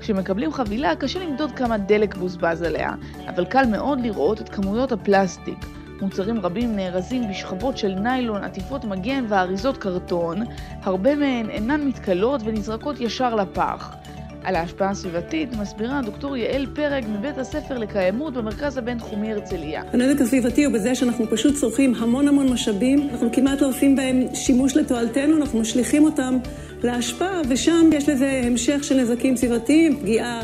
כשמקבלים 0.00 0.52
חבילה 0.52 0.96
קשה 0.96 1.24
למדוד 1.24 1.52
כמה 1.52 1.78
דלק 1.78 2.14
בוזבז 2.14 2.62
עליה, 2.62 2.94
אבל 3.28 3.44
קל 3.44 3.66
מאוד 3.66 4.00
לראות 4.00 4.40
את 4.40 4.48
כמויות 4.48 4.92
הפלסטיק. 4.92 5.79
מוצרים 6.02 6.40
רבים 6.40 6.76
נארזים 6.76 7.28
בשכבות 7.30 7.78
של 7.78 7.94
ניילון, 7.94 8.44
עטיפות 8.44 8.84
מגן 8.84 9.24
ואריזות 9.28 9.76
קרטון, 9.76 10.42
הרבה 10.82 11.16
מהן 11.16 11.50
אינן 11.50 11.80
מתכלות 11.80 12.40
ונזרקות 12.44 13.00
ישר 13.00 13.34
לפח. 13.34 13.96
על 14.44 14.56
ההשפעה 14.56 14.90
הסביבתית 14.90 15.56
מסבירה 15.56 16.00
דוקטור 16.04 16.36
יעל 16.36 16.66
פרג 16.74 17.04
מבית 17.08 17.38
הספר 17.38 17.78
לקיימות 17.78 18.34
במרכז 18.34 18.76
הבינתחומי 18.76 19.32
הרצליה. 19.32 19.82
הנזק 19.92 20.20
הסביבתי 20.20 20.64
הוא 20.64 20.74
בזה 20.74 20.94
שאנחנו 20.94 21.26
פשוט 21.30 21.54
צורכים 21.54 21.94
המון 21.94 22.28
המון 22.28 22.52
משאבים, 22.52 23.08
אנחנו 23.12 23.32
כמעט 23.32 23.60
לא 23.60 23.68
עושים 23.68 23.96
בהם 23.96 24.22
שימוש 24.34 24.76
לתועלתנו, 24.76 25.36
אנחנו 25.36 25.60
משליכים 25.60 26.04
אותם 26.04 26.38
להשפעה, 26.82 27.40
ושם 27.48 27.90
יש 27.92 28.08
לזה 28.08 28.42
המשך 28.44 28.84
של 28.84 29.00
נזקים 29.00 29.36
סביבתיים, 29.36 29.96
פגיעה 30.00 30.42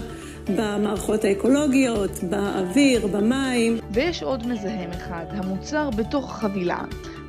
במערכות 0.51 1.25
האקולוגיות, 1.25 2.11
באוויר, 2.31 3.07
במים. 3.07 3.79
ויש 3.91 4.23
עוד 4.23 4.47
מזהם 4.47 4.91
אחד, 4.91 5.25
המוצר 5.31 5.91
בתוך 5.91 6.31
החבילה. 6.31 6.81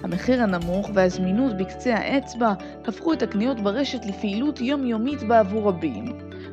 המחיר 0.04 0.42
הנמוך 0.42 0.90
והזמינות 0.94 1.58
בקצה 1.58 1.94
האצבע 1.94 2.54
הפכו 2.86 3.14
את 3.14 3.22
הקניות 3.22 3.60
ברשת 3.60 4.06
לפעילות 4.06 4.62
יומיומית 4.62 5.24
בעבור 5.24 5.68
רבים. 5.70 6.06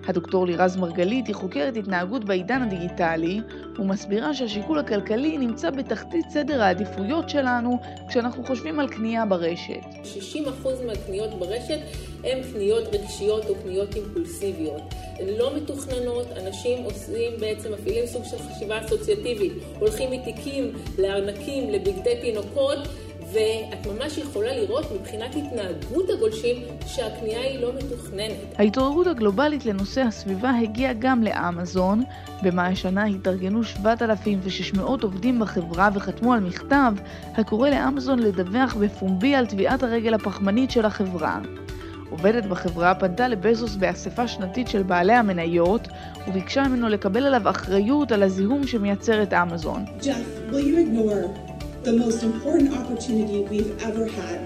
הדוקטור 0.06 0.46
לירז 0.46 0.76
מרגלית 0.76 1.26
היא 1.26 1.34
חוקרת 1.34 1.76
התנהגות 1.76 2.24
בעידן 2.24 2.62
הדיגיטלי 2.62 3.40
ומסבירה 3.78 4.34
שהשיקול 4.34 4.78
הכלכלי 4.78 5.38
נמצא 5.38 5.70
בתחתית 5.70 6.30
סדר 6.30 6.62
העדיפויות 6.62 7.28
שלנו 7.28 7.78
כשאנחנו 8.08 8.44
חושבים 8.44 8.80
על 8.80 8.88
קנייה 8.88 9.26
ברשת. 9.26 9.84
60% 10.34 10.38
מהקניות 10.86 11.38
ברשת 11.38 11.78
הן 12.24 12.38
קניות 12.52 12.84
רגשיות 12.94 13.44
או 13.44 13.54
קניות 13.54 13.94
אימפולסיביות. 13.94 14.82
לא 15.38 15.56
מתוכננות, 15.56 16.26
אנשים 16.36 16.84
עושים 16.84 17.32
בעצם, 17.40 17.72
מפעילים 17.72 18.06
סוג 18.06 18.22
של 18.24 18.36
חשיבה 18.38 18.80
אסוציאטיבית, 18.84 19.52
הולכים 19.78 20.10
מתיקים 20.10 20.72
לארנקים, 20.98 21.70
לבגדי 21.70 22.20
תינוקות 22.20 22.78
ואת 23.32 23.86
ממש 23.86 24.18
יכולה 24.18 24.56
לראות 24.56 24.84
מבחינת 24.92 25.34
התנהגות 25.34 26.10
הגולשים 26.10 26.56
שהקנייה 26.86 27.40
היא 27.40 27.58
לא 27.58 27.72
מתוכננת. 27.74 28.36
ההתעוררות 28.58 29.06
הגלובלית 29.06 29.66
לנושא 29.66 30.00
הסביבה 30.00 30.50
הגיעה 30.62 30.92
גם 30.98 31.22
לאמזון. 31.22 32.02
במאי 32.42 32.72
השנה 32.72 33.04
התארגנו 33.04 33.64
7,600 33.64 35.02
עובדים 35.02 35.40
בחברה 35.40 35.88
וחתמו 35.94 36.34
על 36.34 36.40
מכתב 36.40 36.92
הקורא 37.34 37.68
לאמזון 37.68 38.18
לדווח 38.18 38.74
בפומבי 38.74 39.34
על 39.34 39.46
טביעת 39.46 39.82
הרגל 39.82 40.14
הפחמנית 40.14 40.70
של 40.70 40.84
החברה. 40.84 41.38
עובדת 42.10 42.44
בחברה 42.44 42.94
פנתה 42.94 43.28
לבזוס 43.28 43.76
באספה 43.76 44.28
שנתית 44.28 44.68
של 44.68 44.82
בעלי 44.82 45.12
המניות 45.12 45.88
וביקשה 46.28 46.68
ממנו 46.68 46.88
לקבל 46.88 47.26
עליו 47.26 47.50
אחריות 47.50 48.12
על 48.12 48.22
הזיהום 48.22 48.66
שמייצרת 48.66 49.32
אמזון. 49.32 49.84
Jeff, 50.00 50.52
will 50.52 50.54
you 50.54 50.78
ignore 50.78 51.24
the 51.84 51.92
most 51.92 52.22
important 52.22 52.68
opportunity 52.80 53.38
we've 53.50 53.72
ever 53.88 54.06
had 54.20 54.40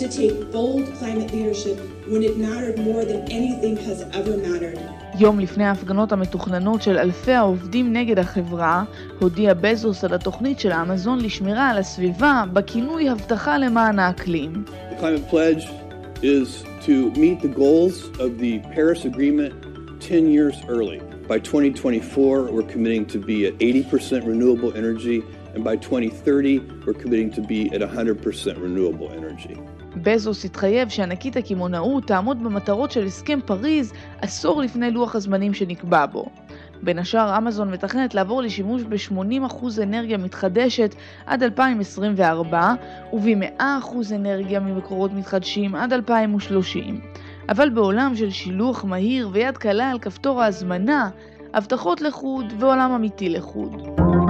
to 0.00 0.08
take 0.08 0.36
bold 0.52 0.84
climate 0.98 1.30
leadership 1.36 1.78
when 2.12 2.22
it 2.28 2.34
mattered 2.46 2.78
more 2.88 3.02
than 3.10 3.20
anything 3.38 3.76
has 3.76 3.98
ever 4.12 4.36
mattered. 4.36 4.78
יום 5.18 5.40
לפני 5.40 5.64
ההפגנות 5.64 6.12
המתוכננות 6.12 6.82
של 6.82 6.98
אלפי 6.98 7.32
העובדים 7.32 7.92
נגד 7.92 8.18
החברה, 8.18 8.84
הודיע 9.18 9.54
בזוס 9.54 10.04
על 10.04 10.14
התוכנית 10.14 10.60
של 10.60 10.72
אמזון 10.72 11.20
לשמירה 11.20 11.70
על 11.70 11.78
הסביבה 11.78 12.44
בכינוי 12.52 13.08
הבטחה 13.08 13.58
למען 13.58 13.98
האקלים. 13.98 14.64
The 14.90 15.00
climate 15.00 15.32
pledge 15.32 15.85
is 16.26 16.64
to 16.82 17.10
meet 17.12 17.40
the 17.40 17.48
goals 17.48 17.96
of 18.18 18.38
the 18.38 18.58
Paris 18.74 19.04
Agreement 19.04 19.52
10 20.00 20.28
years 20.28 20.56
early. 20.68 20.98
By 21.28 21.38
2024, 21.38 22.50
we're 22.50 22.62
committing 22.62 23.06
to 23.06 23.18
be 23.18 23.46
at 23.46 23.54
80% 23.58 24.26
renewable 24.26 24.76
energy 24.76 25.22
and 25.54 25.62
by 25.62 25.76
2030 25.76 26.58
we're 26.84 26.94
committing 26.94 27.30
to 27.30 27.40
be 27.40 27.72
at 27.72 27.80
100% 27.80 28.60
renewable 28.60 29.10
energy. 29.12 29.56
בזוס 29.96 30.44
התחייב 30.44 30.88
שענקית 30.88 31.36
הקמעונאות 31.36 32.06
תעמוד 32.06 32.44
במטרות 32.44 32.90
של 32.90 33.04
הסכם 33.04 33.38
פריז 33.44 33.92
עשור 34.20 34.62
לפני 34.62 34.90
לוח 34.90 35.14
הזמנים 35.14 35.54
שנקבע 35.54 36.06
בו. 36.06 36.26
בין 36.82 36.98
השאר, 36.98 37.38
אמזון 37.38 37.70
מתכננת 37.70 38.14
לעבור 38.14 38.42
לשימוש 38.42 38.82
ב-80% 38.82 39.82
אנרגיה 39.82 40.18
מתחדשת 40.18 40.94
עד 41.26 41.42
2024, 41.42 42.74
וב-100% 43.12 43.62
אנרגיה 44.14 44.60
ממקורות 44.60 45.12
מתחדשים 45.12 45.74
עד 45.74 45.92
2030. 45.92 47.00
אבל 47.48 47.70
בעולם 47.70 48.12
של 48.16 48.30
שילוח 48.30 48.84
מהיר 48.84 49.28
ויד 49.32 49.56
קלה 49.56 49.90
על 49.90 49.98
כפתור 49.98 50.42
ההזמנה, 50.42 51.10
הבטחות 51.54 52.00
לחוד 52.00 52.52
ועולם 52.58 52.90
אמיתי 52.92 53.28
לחוד. 53.28 54.25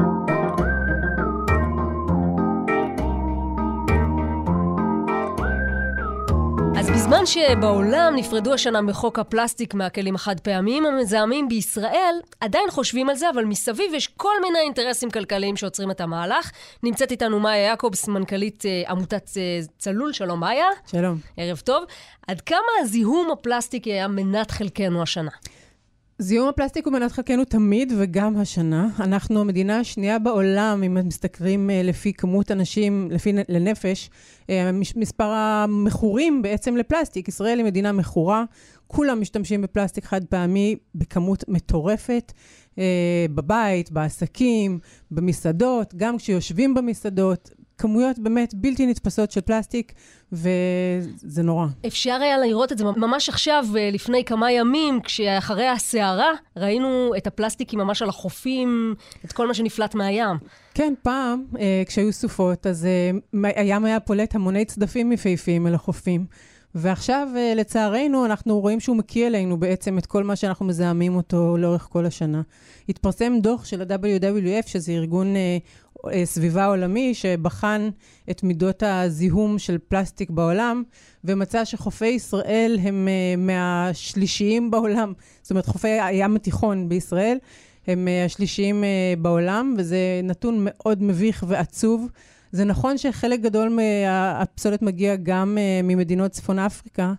בזמן 7.07 7.27
שבעולם 7.27 8.13
נפרדו 8.17 8.55
השנה 8.55 8.81
מחוק 8.81 9.19
הפלסטיק 9.19 9.75
מהכלים 9.75 10.15
החד 10.15 10.41
פעמיים 10.41 10.87
המזהמים 10.87 11.49
בישראל, 11.49 12.15
עדיין 12.41 12.71
חושבים 12.71 13.09
על 13.09 13.17
זה, 13.17 13.31
אבל 13.31 13.45
מסביב 13.45 13.95
יש 13.95 14.09
כל 14.09 14.35
מיני 14.43 14.59
אינטרסים 14.59 15.11
כלכליים 15.11 15.57
שעוצרים 15.57 15.91
את 15.91 16.01
המהלך. 16.01 16.51
נמצאת 16.83 17.11
איתנו 17.11 17.41
מאיה 17.41 17.63
יעקובס, 17.63 18.09
מנכ"לית 18.09 18.65
uh, 18.65 18.91
עמותת 18.91 19.29
uh, 19.29 19.71
צלול. 19.79 20.13
שלום 20.13 20.41
מאיה. 20.41 20.67
שלום. 20.91 21.19
ערב 21.37 21.59
טוב. 21.59 21.85
עד 22.27 22.41
כמה 22.41 22.59
הזיהום 22.81 23.31
הפלסטיקי 23.31 23.93
היה 23.93 24.09
מנת 24.09 24.51
חלקנו 24.51 25.03
השנה? 25.03 25.31
זיהום 26.19 26.49
הפלסטיק 26.49 26.87
הוא 26.87 26.93
מנת 26.93 27.13
חלקנו 27.13 27.45
תמיד 27.45 27.93
וגם 27.97 28.37
השנה. 28.37 28.89
אנחנו 29.01 29.41
המדינה 29.41 29.79
השנייה 29.79 30.19
בעולם, 30.19 30.83
אם 30.83 31.09
מסתכלים 31.09 31.71
אה, 31.71 31.83
לפי 31.83 32.13
כמות 32.13 32.51
אנשים, 32.51 33.09
לפי 33.11 33.33
לנפש, 33.49 34.11
אה, 34.51 34.71
מספר 34.97 35.25
המכורים 35.25 36.43
בעצם 36.43 36.77
לפלסטיק. 36.77 37.29
ישראל 37.29 37.59
היא 37.59 37.67
מדינה 37.67 37.93
מכורה, 37.93 38.45
כולם 38.87 39.21
משתמשים 39.21 39.63
בפלסטיק 39.63 40.05
חד 40.05 40.25
פעמי 40.25 40.77
בכמות 40.95 41.45
מטורפת. 41.49 42.33
אה, 42.79 43.27
בבית, 43.35 43.91
בעסקים, 43.91 44.79
במסעדות, 45.11 45.95
גם 45.95 46.19
כשיושבים 46.19 46.75
במסעדות, 46.75 47.51
כמויות 47.79 48.19
באמת 48.19 48.55
בלתי 48.55 48.87
נתפסות 48.87 49.31
של 49.31 49.41
פלסטיק, 49.41 49.93
וזה 50.33 51.43
נורא. 51.43 51.67
אפשר 51.87 52.19
היה 52.23 52.39
לראות 52.39 52.73
את 52.73 52.79
זה 52.79 52.85
ממש 52.85 53.29
עכשיו, 53.29 53.67
אה, 53.77 53.91
לפני 53.93 54.25
כמה 54.25 54.53
ימים, 54.53 55.01
כשאחרי 55.01 55.69
הסערה, 55.69 56.31
ראינו 56.57 57.13
את 57.17 57.27
הפלסטיקים 57.27 57.79
ממש 57.79 58.03
על 58.03 58.09
החופים, 58.09 58.95
את 59.25 59.33
כל 59.33 59.47
מה 59.47 59.55
שנפלט 59.55 59.95
מהים. 59.95 60.37
כן, 60.75 60.95
פעם, 61.03 61.45
אה, 61.59 61.83
כשהיו 61.87 62.13
סופות, 62.13 62.67
אז 62.67 62.87
אה, 62.87 63.51
הים 63.57 63.85
היה 63.85 64.01
פולט 64.01 64.35
המוני 64.35 64.65
צדפים 64.65 65.13
יפהפיים 65.13 65.67
אל 65.67 65.75
החופים. 65.75 66.27
ועכשיו, 66.75 67.29
לצערנו, 67.57 68.25
אנחנו 68.25 68.61
רואים 68.61 68.81
שהוא 68.81 68.97
מקיא 68.97 69.27
אלינו 69.27 69.57
בעצם 69.61 69.99
את 69.99 70.07
כל 70.07 70.25
מה 70.25 70.37
שאנחנו 70.37 70.67
מזהמים 70.67 71.17
אותו 71.17 71.57
לאורך 71.57 71.89
כל 71.91 72.07
השנה. 72.07 72.43
התפרסם 72.89 73.33
דוח 73.41 73.65
של 73.65 73.81
ה-WWF, 73.81 74.69
שזה 74.69 74.93
ארגון 74.93 75.35
סביבה 76.25 76.67
עולמי 76.67 77.15
שבחן 77.15 77.89
את 78.31 78.43
מידות 78.43 78.83
הזיהום 78.87 79.59
של 79.59 79.79
פלסטיק 79.89 80.31
בעולם, 80.31 80.83
ומצא 81.25 81.65
שחופי 81.65 82.07
ישראל 82.07 82.79
הם 82.83 83.09
מהשלישיים 83.39 84.71
בעולם. 84.71 85.13
זאת 85.43 85.51
אומרת, 85.51 85.67
חופי 85.67 85.89
הים 85.89 86.37
התיכון 86.37 86.89
בישראל 86.89 87.39
הם 87.87 88.09
השלישיים 88.27 88.85
בעולם, 89.19 89.75
וזה 89.79 90.21
נתון 90.25 90.59
מאוד 90.61 91.03
מביך 91.03 91.45
ועצוב. 91.49 92.09
זה 92.53 92.65
נכון 92.65 92.99
שחלק 92.99 93.41
גדול 93.41 93.69
מהפסולת 93.69 94.83
מגיע 94.83 95.17
גם 95.17 95.59
ממדינות 95.85 96.31
צפון 96.31 96.59
אפריקה, 96.59 97.13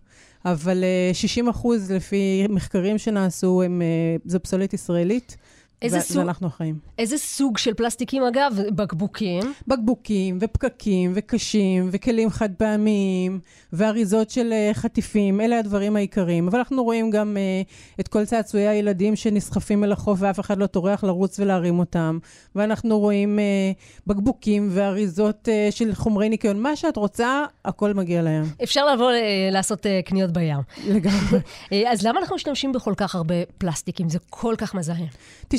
אבל 0.46 0.84
60 1.14 1.50
אחוז 1.50 1.92
לפי 1.92 2.46
מחקרים 2.50 2.98
שנעשו, 2.98 3.64
הם, 3.64 3.82
זו 4.26 4.40
פסולת 4.40 4.74
ישראלית. 4.74 5.38
איזה 5.82 6.00
סוג... 6.00 6.18
ואנחנו 6.18 6.48
אחראים. 6.48 6.80
איזה 6.98 7.18
סוג 7.18 7.58
של 7.58 7.74
פלסטיקים, 7.74 8.24
אגב? 8.24 8.60
בקבוקים? 8.76 9.54
בקבוקים, 9.68 10.38
ופקקים, 10.42 11.12
וקשים, 11.16 11.90
וכלים 11.92 12.30
חד 12.30 12.50
פעמיים, 12.58 13.40
ואריזות 13.74 14.30
של 14.30 14.54
uh, 14.54 14.74
חטיפים, 14.74 15.42
אלה 15.42 15.60
הדברים 15.60 15.96
העיקריים. 15.96 16.48
אבל 16.48 16.58
אנחנו 16.58 16.84
רואים 16.84 17.10
גם 17.10 17.38
uh, 17.38 18.00
את 18.00 18.08
כל 18.08 18.26
צעצועי 18.26 18.68
הילדים 18.68 19.16
שנסחפים 19.16 19.84
אל 19.84 19.92
החוף 19.92 20.20
ואף 20.22 20.40
אחד 20.40 20.58
לא 20.58 20.66
טורח 20.66 21.04
לרוץ 21.04 21.40
ולהרים 21.40 21.80
אותם. 21.80 22.20
ואנחנו 22.56 23.00
רואים 23.00 23.40
uh, 23.40 24.02
בקבוקים 24.08 24.70
ואריזות 24.72 25.48
uh, 25.48 25.72
של 25.72 25.96
חומרי 25.96 26.30
ניקיון. 26.30 26.60
מה 26.60 26.76
שאת 26.76 26.98
רוצה, 26.98 27.46
הכל 27.66 27.94
מגיע 27.94 28.22
לים. 28.22 28.44
אפשר 28.64 28.94
לבוא 28.94 29.12
uh, 29.12 29.14
לעשות 29.52 29.86
uh, 29.86 29.90
קניות 30.06 30.32
בים. 30.32 30.60
לגמרי. 30.88 31.40
אז 31.92 32.06
למה 32.06 32.20
אנחנו 32.20 32.36
משתמשים 32.36 32.72
בכל 32.72 32.94
כך 32.98 33.16
הרבה 33.16 33.36
פלסטיקים? 33.58 34.10
זה 34.10 34.20
כל 34.30 34.56
כך 34.58 34.76
מזהם. 34.76 35.06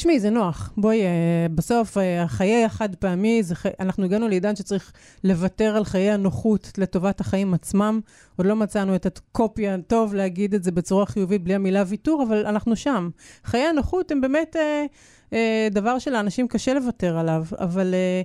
תשמע, 0.08 0.16
תשמעי, 0.16 0.20
זה 0.20 0.30
נוח. 0.30 0.72
בואי, 0.76 1.02
אה, 1.02 1.46
בסוף, 1.54 1.98
אה, 1.98 2.22
החיי 2.22 2.64
החד 2.64 2.94
פעמי, 2.94 3.42
זה, 3.42 3.54
אנחנו 3.80 4.04
הגענו 4.04 4.28
לעידן 4.28 4.56
שצריך 4.56 4.92
לוותר 5.24 5.76
על 5.76 5.84
חיי 5.84 6.10
הנוחות 6.10 6.72
לטובת 6.78 7.20
החיים 7.20 7.54
עצמם. 7.54 8.00
עוד 8.36 8.46
לא 8.46 8.56
מצאנו 8.56 8.94
את 8.94 9.06
הקופי 9.06 9.68
הטוב 9.68 10.14
להגיד 10.14 10.54
את 10.54 10.64
זה 10.64 10.72
בצורה 10.72 11.06
חיובית 11.06 11.42
בלי 11.44 11.54
המילה 11.54 11.82
ויתור, 11.86 12.22
אבל 12.22 12.46
אנחנו 12.46 12.76
שם. 12.76 13.10
חיי 13.44 13.62
הנוחות 13.62 14.10
הם 14.10 14.20
באמת 14.20 14.56
אה, 14.56 14.86
אה, 15.32 15.68
דבר 15.70 15.98
שלאנשים 15.98 16.48
קשה 16.48 16.74
לוותר 16.74 17.18
עליו, 17.18 17.44
אבל... 17.58 17.94
אה, 17.94 18.22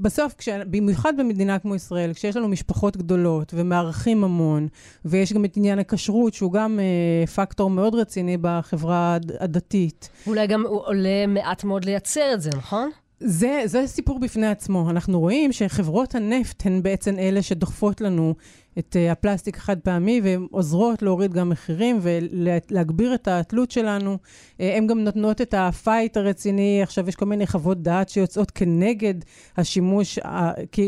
בסוף, 0.00 0.34
כש, 0.38 0.48
במיוחד 0.48 1.12
במדינה 1.16 1.58
כמו 1.58 1.74
ישראל, 1.74 2.12
כשיש 2.12 2.36
לנו 2.36 2.48
משפחות 2.48 2.96
גדולות 2.96 3.52
ומארחים 3.56 4.24
המון, 4.24 4.68
ויש 5.04 5.32
גם 5.32 5.44
את 5.44 5.56
עניין 5.56 5.78
הכשרות, 5.78 6.34
שהוא 6.34 6.52
גם 6.52 6.80
אה, 6.80 7.26
פקטור 7.26 7.70
מאוד 7.70 7.94
רציני 7.94 8.36
בחברה 8.40 9.18
הדתית. 9.40 10.10
אולי 10.26 10.46
גם 10.46 10.66
עולה 10.66 11.26
מעט 11.28 11.64
מאוד 11.64 11.84
לייצר 11.84 12.30
את 12.34 12.42
זה, 12.42 12.50
נכון? 12.56 12.90
זה, 13.20 13.62
זה 13.64 13.86
סיפור 13.86 14.18
בפני 14.18 14.46
עצמו. 14.46 14.90
אנחנו 14.90 15.20
רואים 15.20 15.52
שחברות 15.52 16.14
הנפט 16.14 16.66
הן 16.66 16.82
בעצם 16.82 17.18
אלה 17.18 17.42
שדוחפות 17.42 18.00
לנו 18.00 18.34
את 18.78 18.96
אה, 18.96 19.12
הפלסטיק 19.12 19.56
החד 19.56 19.78
פעמי, 19.78 20.20
והן 20.24 20.46
עוזרות 20.50 21.02
להוריד 21.02 21.32
גם 21.32 21.48
מחירים 21.48 21.98
ולהגביר 22.02 23.14
את 23.14 23.28
התלות 23.28 23.70
שלנו. 23.70 24.18
אה, 24.22 24.62
הן 24.62 24.86
גם 24.86 25.04
נותנות 25.04 25.40
את 25.40 25.54
ה 25.58 25.68
fight 25.68 26.16
הרציני, 26.16 26.82
עכשיו 26.82 27.08
יש 27.08 27.16
כל 27.16 27.26
מיני 27.26 27.46
חוות 27.46 27.82
דעת 27.82 28.08
שיוצאות 28.08 28.50
כנגד 28.50 29.14
השימוש 29.56 30.18
uh, 30.18 30.22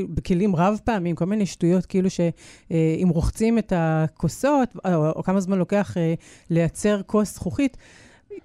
בכלים 0.09 0.57
רב 0.57 0.81
פעמים, 0.85 1.17
כל 1.17 1.25
מיני 1.25 1.47
שטויות, 1.47 1.87
כאילו 1.87 2.09
שאם 2.11 3.09
רוחצים 3.09 3.59
את 3.59 3.73
הכוסות, 3.77 4.69
או, 4.95 5.23
כמה 5.23 5.41
זמן 5.41 5.59
לוקח 5.59 5.97
לייצר 6.51 7.01
כוס 7.07 7.35
זכוכית, 7.35 7.77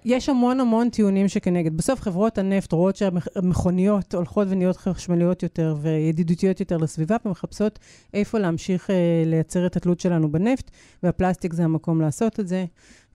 יש 0.04 0.28
המון 0.28 0.60
המון 0.60 0.90
טיעונים 0.90 1.28
שכנגד. 1.28 1.76
בסוף 1.76 2.00
חברות 2.00 2.38
הנפט 2.38 2.72
רואות 2.72 2.96
שהמכוניות 2.96 4.14
הולכות 4.14 4.46
ונהיות 4.50 4.76
חשמליות 4.76 5.42
יותר 5.42 5.76
וידידותיות 5.80 6.60
יותר 6.60 6.76
לסביבה, 6.76 7.16
ומחפשות 7.24 7.78
איפה 8.14 8.38
להמשיך 8.38 8.90
uh, 8.90 8.92
לייצר 9.26 9.66
את 9.66 9.76
התלות 9.76 10.00
שלנו 10.00 10.32
בנפט, 10.32 10.70
והפלסטיק 11.02 11.52
זה 11.52 11.64
המקום 11.64 12.00
לעשות 12.00 12.40
את 12.40 12.48
זה. 12.48 12.64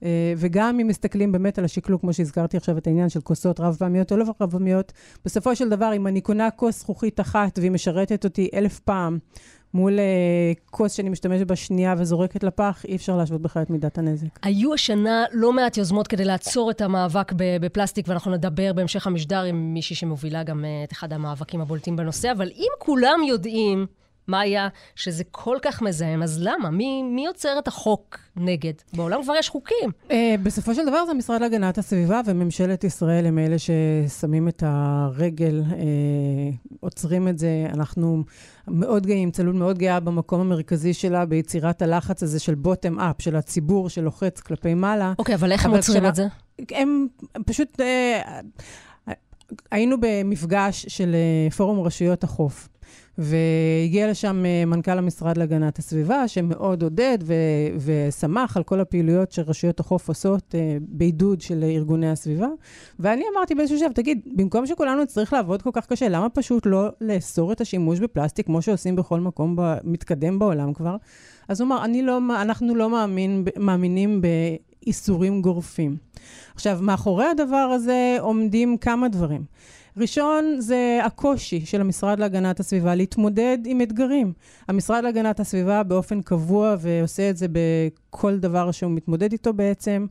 Uh, 0.00 0.04
וגם 0.36 0.80
אם 0.80 0.86
מסתכלים 0.86 1.32
באמת 1.32 1.58
על 1.58 1.64
השקלוק, 1.64 2.00
כמו 2.00 2.12
שהזכרתי 2.12 2.56
עכשיו 2.56 2.78
את 2.78 2.86
העניין 2.86 3.08
של 3.08 3.20
כוסות 3.20 3.60
רב-פעמיות 3.60 4.12
או 4.12 4.16
לא 4.16 4.24
רב-פעמיות, 4.40 4.92
בסופו 5.24 5.56
של 5.56 5.68
דבר, 5.68 5.92
אם 5.96 6.06
אני 6.06 6.20
קונה 6.20 6.50
כוס 6.50 6.80
זכוכית 6.80 7.20
אחת 7.20 7.58
והיא 7.58 7.70
משרתת 7.70 8.24
אותי 8.24 8.48
אלף 8.54 8.80
פעם, 8.80 9.18
מול 9.74 9.98
uh, 9.98 10.70
כוס 10.70 10.92
שאני 10.92 11.08
משתמשת 11.08 11.46
בה 11.46 11.56
שנייה 11.56 11.94
וזורקת 11.98 12.44
לפח, 12.44 12.84
אי 12.88 12.96
אפשר 12.96 13.16
להשוות 13.16 13.42
בכלל 13.42 13.62
את 13.62 13.70
מידת 13.70 13.98
הנזק. 13.98 14.26
היו 14.42 14.74
השנה 14.74 15.24
לא 15.32 15.52
מעט 15.52 15.76
יוזמות 15.76 16.08
כדי 16.08 16.24
לעצור 16.24 16.70
את 16.70 16.80
המאבק 16.80 17.32
בפלסטיק, 17.36 18.08
ואנחנו 18.08 18.30
נדבר 18.32 18.72
בהמשך 18.72 19.06
המשדר 19.06 19.42
עם 19.42 19.74
מישהי 19.74 19.96
שמובילה 19.96 20.42
גם 20.42 20.64
uh, 20.64 20.88
את 20.88 20.92
אחד 20.92 21.12
המאבקים 21.12 21.60
הבולטים 21.60 21.96
בנושא, 21.96 22.32
אבל 22.32 22.48
אם 22.56 22.70
כולם 22.78 23.20
יודעים... 23.28 23.86
מה 24.28 24.40
היה 24.40 24.68
שזה 24.94 25.24
כל 25.30 25.58
כך 25.62 25.82
מזהם, 25.82 26.22
אז 26.22 26.38
למה? 26.42 26.70
מי, 26.70 27.02
מי 27.02 27.24
יוצר 27.24 27.58
את 27.58 27.68
החוק 27.68 28.18
נגד? 28.36 28.72
בעולם 28.92 29.22
כבר 29.22 29.34
יש 29.38 29.48
חוקים. 29.48 29.90
Uh, 30.08 30.12
בסופו 30.42 30.74
של 30.74 30.86
דבר 30.86 31.04
זה 31.04 31.10
המשרד 31.10 31.40
להגנת 31.40 31.78
הסביבה 31.78 32.20
וממשלת 32.26 32.84
ישראל 32.84 33.26
הם 33.26 33.38
אלה 33.38 33.56
ששמים 33.58 34.48
את 34.48 34.62
הרגל, 34.66 35.62
uh, 35.70 35.74
עוצרים 36.80 37.28
את 37.28 37.38
זה. 37.38 37.66
אנחנו 37.74 38.24
מאוד 38.68 39.06
גאים, 39.06 39.30
צלול 39.30 39.54
מאוד 39.54 39.78
גאה 39.78 40.00
במקום 40.00 40.40
המרכזי 40.40 40.94
שלה, 40.94 41.26
ביצירת 41.26 41.82
הלחץ 41.82 42.22
הזה 42.22 42.38
של 42.40 42.54
בוטם 42.54 43.00
אפ, 43.00 43.22
של 43.22 43.36
הציבור 43.36 43.88
שלוחץ 43.88 44.40
כלפי 44.40 44.74
מעלה. 44.74 45.12
אוקיי, 45.18 45.34
okay, 45.34 45.38
אבל 45.38 45.52
איך 45.52 45.64
הם 45.64 45.70
עוצרים. 45.70 46.06
את 46.06 46.14
זה? 46.14 46.26
הם 46.70 47.06
פשוט... 47.46 47.80
Uh, 47.80 47.84
היינו 49.70 49.96
במפגש 50.00 50.86
של 50.88 51.16
פורום 51.56 51.80
רשויות 51.80 52.24
החוף. 52.24 52.68
והגיע 53.18 54.10
לשם 54.10 54.44
אה, 54.46 54.64
מנכ"ל 54.64 54.98
המשרד 54.98 55.36
להגנת 55.36 55.78
הסביבה, 55.78 56.28
שמאוד 56.28 56.82
עודד 56.82 57.18
ו- 57.22 57.34
ושמח 57.78 58.56
על 58.56 58.62
כל 58.62 58.80
הפעילויות 58.80 59.32
שרשויות 59.32 59.80
החוף 59.80 60.08
עושות 60.08 60.54
uh, 60.54 60.56
בעידוד 60.88 61.40
של 61.40 61.64
ארגוני 61.64 62.10
הסביבה. 62.10 62.48
ואני 62.98 63.24
אמרתי 63.34 63.54
באיזשהו 63.54 63.78
שלב, 63.78 63.92
תגיד, 63.92 64.20
במקום 64.36 64.66
שכולנו 64.66 65.02
נצטרך 65.02 65.32
לעבוד 65.32 65.62
כל 65.62 65.70
כך 65.72 65.86
קשה, 65.86 66.08
למה 66.08 66.28
פשוט 66.28 66.66
לא 66.66 66.88
לאסור 67.00 67.52
את 67.52 67.60
השימוש 67.60 68.00
בפלסטיק, 68.00 68.46
כמו 68.46 68.62
שעושים 68.62 68.96
בכל 68.96 69.20
מקום 69.20 69.56
ב- 69.56 69.76
מתקדם 69.84 70.38
בעולם 70.38 70.72
כבר? 70.72 70.96
אז 71.48 71.60
הוא 71.60 71.66
אמר, 71.66 71.84
לא, 72.02 72.18
אנחנו 72.42 72.74
לא 72.74 72.90
מאמין, 72.90 73.44
מאמינים 73.58 74.20
באיסורים 74.20 75.42
גורפים. 75.42 75.96
עכשיו, 76.54 76.78
מאחורי 76.82 77.26
הדבר 77.26 77.56
הזה 77.56 78.16
עומדים 78.20 78.76
כמה 78.76 79.08
דברים. 79.08 79.44
ראשון 79.96 80.56
זה 80.58 80.98
הקושי 81.04 81.66
של 81.66 81.80
המשרד 81.80 82.18
להגנת 82.18 82.60
הסביבה 82.60 82.94
להתמודד 82.94 83.58
עם 83.66 83.80
אתגרים. 83.80 84.32
המשרד 84.68 85.04
להגנת 85.04 85.40
הסביבה 85.40 85.82
באופן 85.82 86.22
קבוע 86.22 86.76
ועושה 86.78 87.30
את 87.30 87.36
זה 87.36 87.46
בכל 87.52 88.38
דבר 88.38 88.70
שהוא 88.70 88.92
מתמודד 88.92 89.32
איתו 89.32 89.52
בעצם, 89.52 90.06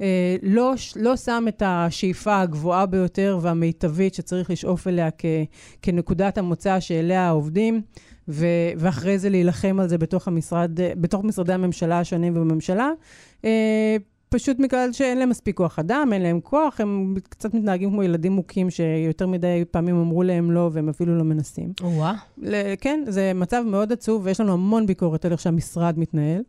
אה, 0.00 0.36
לא, 0.42 0.72
לא 0.96 1.16
שם 1.16 1.44
את 1.48 1.62
השאיפה 1.66 2.40
הגבוהה 2.40 2.86
ביותר 2.86 3.38
והמיטבית 3.42 4.14
שצריך 4.14 4.50
לשאוף 4.50 4.86
אליה 4.86 5.10
כ, 5.18 5.24
כנקודת 5.82 6.38
המוצא 6.38 6.80
שאליה 6.80 7.28
העובדים. 7.28 7.82
ו- 8.30 8.70
ואחרי 8.76 9.18
זה 9.18 9.30
להילחם 9.30 9.80
על 9.80 9.88
זה 9.88 9.98
בתוך 9.98 10.28
המשרד, 10.28 10.70
בתוך 11.00 11.24
משרדי 11.24 11.52
הממשלה 11.52 12.00
השונים 12.00 12.36
ובממשלה. 12.36 12.90
פשוט 14.28 14.56
בגלל 14.56 14.92
שאין 14.92 15.18
להם 15.18 15.28
מספיק 15.28 15.56
כוח 15.56 15.78
אדם, 15.78 16.10
אין 16.12 16.22
להם 16.22 16.40
כוח, 16.40 16.80
הם 16.80 17.14
קצת 17.28 17.54
מתנהגים 17.54 17.90
כמו 17.90 18.02
ילדים 18.02 18.32
מוכים 18.32 18.70
שיותר 18.70 19.26
מדי 19.26 19.64
פעמים 19.70 19.96
אמרו 19.96 20.22
להם 20.22 20.50
לא, 20.50 20.70
והם 20.72 20.88
אפילו 20.88 21.18
לא 21.18 21.24
מנסים. 21.24 21.72
וואה. 21.80 22.14
כן, 22.80 23.04
זה 23.08 23.32
מצב 23.34 23.62
מאוד 23.66 23.92
עצוב, 23.92 24.22
ויש 24.24 24.40
לנו 24.40 24.52
המון 24.52 24.86
ביקורת 24.86 25.24
על 25.24 25.32
איך 25.32 25.40
שהמשרד 25.40 25.98
מתנהל. 25.98 26.42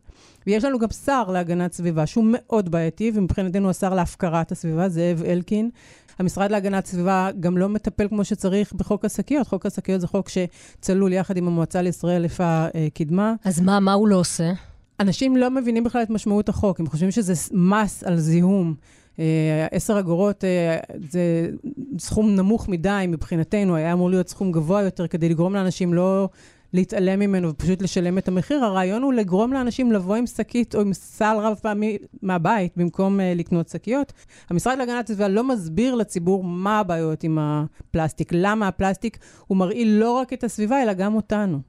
ויש 0.46 0.64
לנו 0.64 0.78
גם 0.78 0.90
שר 0.90 1.30
להגנת 1.30 1.72
סביבה, 1.72 2.06
שהוא 2.06 2.24
מאוד 2.28 2.70
בעייתי, 2.70 3.12
ומבחינתנו 3.14 3.70
השר 3.70 3.94
להפקרת 3.94 4.52
הסביבה, 4.52 4.88
זאב 4.88 5.22
אלקין. 5.26 5.70
המשרד 6.18 6.50
להגנת 6.50 6.86
סביבה 6.86 7.30
גם 7.40 7.58
לא 7.58 7.68
מטפל 7.68 8.08
כמו 8.08 8.24
שצריך 8.24 8.72
בחוק 8.72 9.04
השקיות. 9.04 9.48
חוק 9.48 9.66
השקיות 9.66 10.00
זה 10.00 10.06
חוק 10.06 10.28
שצלול 10.28 11.12
יחד 11.12 11.36
עם 11.36 11.46
המועצה 11.46 11.82
לישראל 11.82 12.24
איפה 12.24 12.44
אה, 12.44 12.88
קידמה. 12.94 13.34
אז 13.44 13.60
מה, 13.60 13.80
מה 13.80 13.92
הוא 13.92 14.08
לא 14.08 14.16
עושה? 14.16 14.52
אנשים 15.00 15.36
לא 15.36 15.50
מבינים 15.50 15.84
בכלל 15.84 16.02
את 16.02 16.10
משמעות 16.10 16.48
החוק, 16.48 16.80
הם 16.80 16.86
חושבים 16.86 17.10
שזה 17.10 17.32
מס 17.52 18.04
על 18.04 18.18
זיהום. 18.18 18.74
אה, 19.18 19.66
עשר 19.70 19.98
אגורות 19.98 20.44
אה, 20.44 20.76
זה 21.10 21.50
סכום 21.98 22.34
נמוך 22.34 22.68
מדי 22.68 23.04
מבחינתנו, 23.08 23.76
היה 23.76 23.92
אמור 23.92 24.10
להיות 24.10 24.28
סכום 24.28 24.52
גבוה 24.52 24.82
יותר 24.82 25.06
כדי 25.06 25.28
לגרום 25.28 25.54
לאנשים 25.54 25.94
לא 25.94 26.28
להתעלם 26.72 27.20
ממנו 27.20 27.48
ופשוט 27.48 27.82
לשלם 27.82 28.18
את 28.18 28.28
המחיר. 28.28 28.64
הרעיון 28.64 29.02
הוא 29.02 29.12
לגרום 29.12 29.52
לאנשים 29.52 29.92
לבוא 29.92 30.16
עם 30.16 30.26
שקית 30.26 30.74
או 30.74 30.80
עם 30.80 30.92
סל 30.92 31.36
רב 31.40 31.58
פעמי 31.62 31.98
מהבית 32.22 32.72
במקום 32.76 33.20
uh, 33.20 33.22
לקנות 33.36 33.68
שקיות. 33.68 34.12
המשרד 34.50 34.78
להגנת 34.78 35.04
הסביבה 35.04 35.28
לא 35.28 35.44
מסביר 35.44 35.94
לציבור 35.94 36.44
מה 36.44 36.80
הבעיות 36.80 37.24
עם 37.24 37.38
הפלסטיק, 37.40 38.28
למה 38.32 38.68
הפלסטיק 38.68 39.18
הוא 39.46 39.58
מרעיל 39.58 39.88
לא 39.88 40.12
רק 40.12 40.32
את 40.32 40.44
הסביבה 40.44 40.82
אלא 40.82 40.92
גם 40.92 41.14
אותנו. 41.14 41.60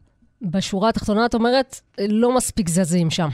בשורה 0.41 0.89
התחתונה 0.89 1.25
את 1.25 1.33
אומרת, 1.33 1.79
לא 1.99 2.35
מספיק 2.35 2.69
זזים 2.69 3.09
שם. 3.09 3.29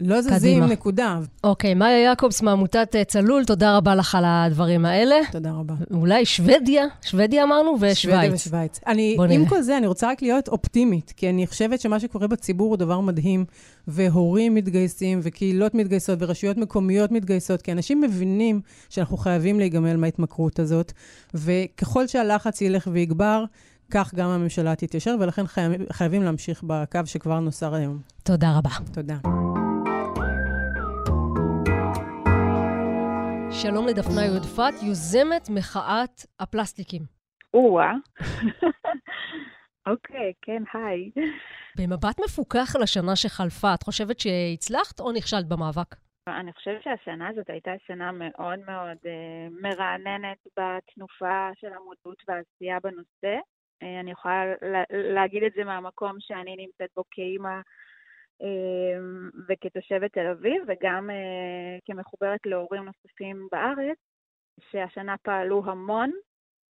לא 0.00 0.20
זזים, 0.20 0.38
קדימה. 0.38 0.66
נקודה. 0.66 1.18
אוקיי, 1.44 1.74
מאיה 1.74 1.98
יעקובס 1.98 2.42
מעמותת 2.42 2.96
אה, 2.96 3.04
צלול, 3.04 3.44
תודה 3.44 3.76
רבה 3.76 3.94
לך 3.94 4.14
על 4.14 4.24
הדברים 4.26 4.86
האלה. 4.86 5.16
תודה 5.32 5.52
רבה. 5.52 5.74
אולי 5.90 6.24
שוודיה, 6.24 6.84
שוודיה 7.02 7.42
אמרנו, 7.42 7.70
ושווייץ. 7.70 7.96
שוודיה 7.96 8.34
ושווייץ. 8.34 8.80
אני, 8.86 9.16
עם 9.30 9.46
כל 9.46 9.62
זה, 9.62 9.76
אני 9.78 9.86
רוצה 9.86 10.10
רק 10.10 10.22
להיות 10.22 10.48
אופטימית, 10.48 11.12
כי 11.16 11.30
אני 11.30 11.46
חושבת 11.46 11.80
שמה 11.80 12.00
שקורה 12.00 12.26
בציבור 12.26 12.68
הוא 12.68 12.76
דבר 12.76 13.00
מדהים, 13.00 13.44
והורים 13.88 14.54
מתגייסים, 14.54 15.20
וקהילות 15.22 15.74
מתגייסות, 15.74 16.18
ורשויות 16.22 16.56
מקומיות 16.56 17.12
מתגייסות, 17.12 17.62
כי 17.62 17.72
אנשים 17.72 18.00
מבינים 18.00 18.60
שאנחנו 18.90 19.16
חייבים 19.16 19.58
להיגמל 19.58 19.96
מההתמכרות 19.96 20.58
הזאת, 20.58 20.92
וככל 21.34 22.06
שהלחץ 22.06 22.60
ילך 22.60 22.88
ויגבר, 22.92 23.44
כך 23.94 24.14
גם 24.14 24.28
הממשלה 24.28 24.76
תתיישר, 24.76 25.14
ולכן 25.20 25.46
חייב, 25.46 25.92
חייבים 25.92 26.22
להמשיך 26.22 26.62
בקו 26.62 27.00
שכבר 27.06 27.40
נוסר 27.40 27.74
היום. 27.74 27.98
תודה 28.24 28.46
רבה. 28.58 28.70
תודה. 28.94 29.14
שלום 33.62 33.86
לדפנה 33.86 34.24
יודפת, 34.24 34.82
יוזמת 34.82 35.48
מחאת 35.50 36.20
הפלסטיקים. 36.40 37.02
או-אה. 37.54 37.92
אוקיי, 39.90 40.32
כן, 40.42 40.62
היי. 40.74 41.10
במבט 41.78 42.20
מפוקח 42.24 42.76
על 42.76 42.82
השנה 42.82 43.16
שחלפה, 43.16 43.74
את 43.74 43.82
חושבת 43.82 44.20
שהצלחת 44.20 45.00
או 45.00 45.12
נכשלת 45.12 45.48
במאבק? 45.48 45.94
אני 46.28 46.52
חושבת 46.52 46.82
שהשנה 46.82 47.28
הזאת 47.28 47.50
הייתה 47.50 47.70
שנה 47.86 48.12
מאוד 48.12 48.58
מאוד 48.66 48.98
uh, 49.02 49.62
מרעננת 49.62 50.38
בתנופה 50.56 51.48
של 51.60 51.66
המודעות 51.66 52.22
והעשייה 52.28 52.78
בנושא. 52.82 53.36
Uh, 53.82 54.00
אני 54.00 54.10
יכולה 54.10 54.44
לה, 54.62 54.82
להגיד 54.90 55.42
את 55.42 55.52
זה 55.56 55.64
מהמקום 55.64 56.16
שאני 56.20 56.56
נמצאת 56.56 56.90
בו 56.96 57.04
כאימא 57.10 57.60
אמ, 58.40 59.30
וכתושבת 59.48 60.12
תל 60.12 60.26
אביב, 60.26 60.62
וגם 60.68 61.10
אה, 61.10 61.78
כמחוברת 61.84 62.40
להורים 62.46 62.84
נוספים 62.84 63.48
בארץ, 63.52 63.98
שהשנה 64.70 65.14
פעלו 65.22 65.62
המון, 65.66 66.10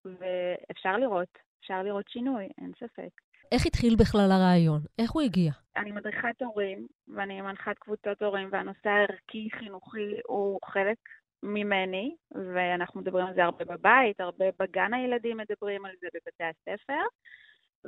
ואפשר 0.06 0.98
לראות, 0.98 1.40
אפשר 1.60 1.84
לראות 1.84 2.06
שינוי, 2.10 2.48
אין 2.62 2.72
ספק. 2.80 3.10
איך 3.52 3.66
התחיל 3.66 3.96
בכלל 3.96 4.32
הרעיון? 4.32 4.82
איך 5.00 5.12
הוא 5.12 5.22
הגיע? 5.22 5.52
אני 5.78 5.92
מדריכת 5.92 6.42
הורים, 6.42 6.88
ואני 7.08 7.42
מנחת 7.42 7.78
קבוצות 7.80 8.22
הורים, 8.22 8.50
והנושא 8.52 8.90
הערכי-חינוכי 8.90 10.16
הוא 10.28 10.60
חלק 10.66 10.98
ממני, 11.44 12.16
ואנחנו 12.32 13.02
מדברים 13.02 13.26
על 13.26 13.34
זה 13.34 13.44
הרבה 13.44 13.66
בבית, 13.66 14.22
הרבה 14.22 14.46
בגן 14.60 14.94
הילדים 14.94 15.38
מדברים 15.38 15.86
על 15.86 15.92
זה 16.02 16.08
בבתי 16.14 16.44
הספר. 16.44 17.02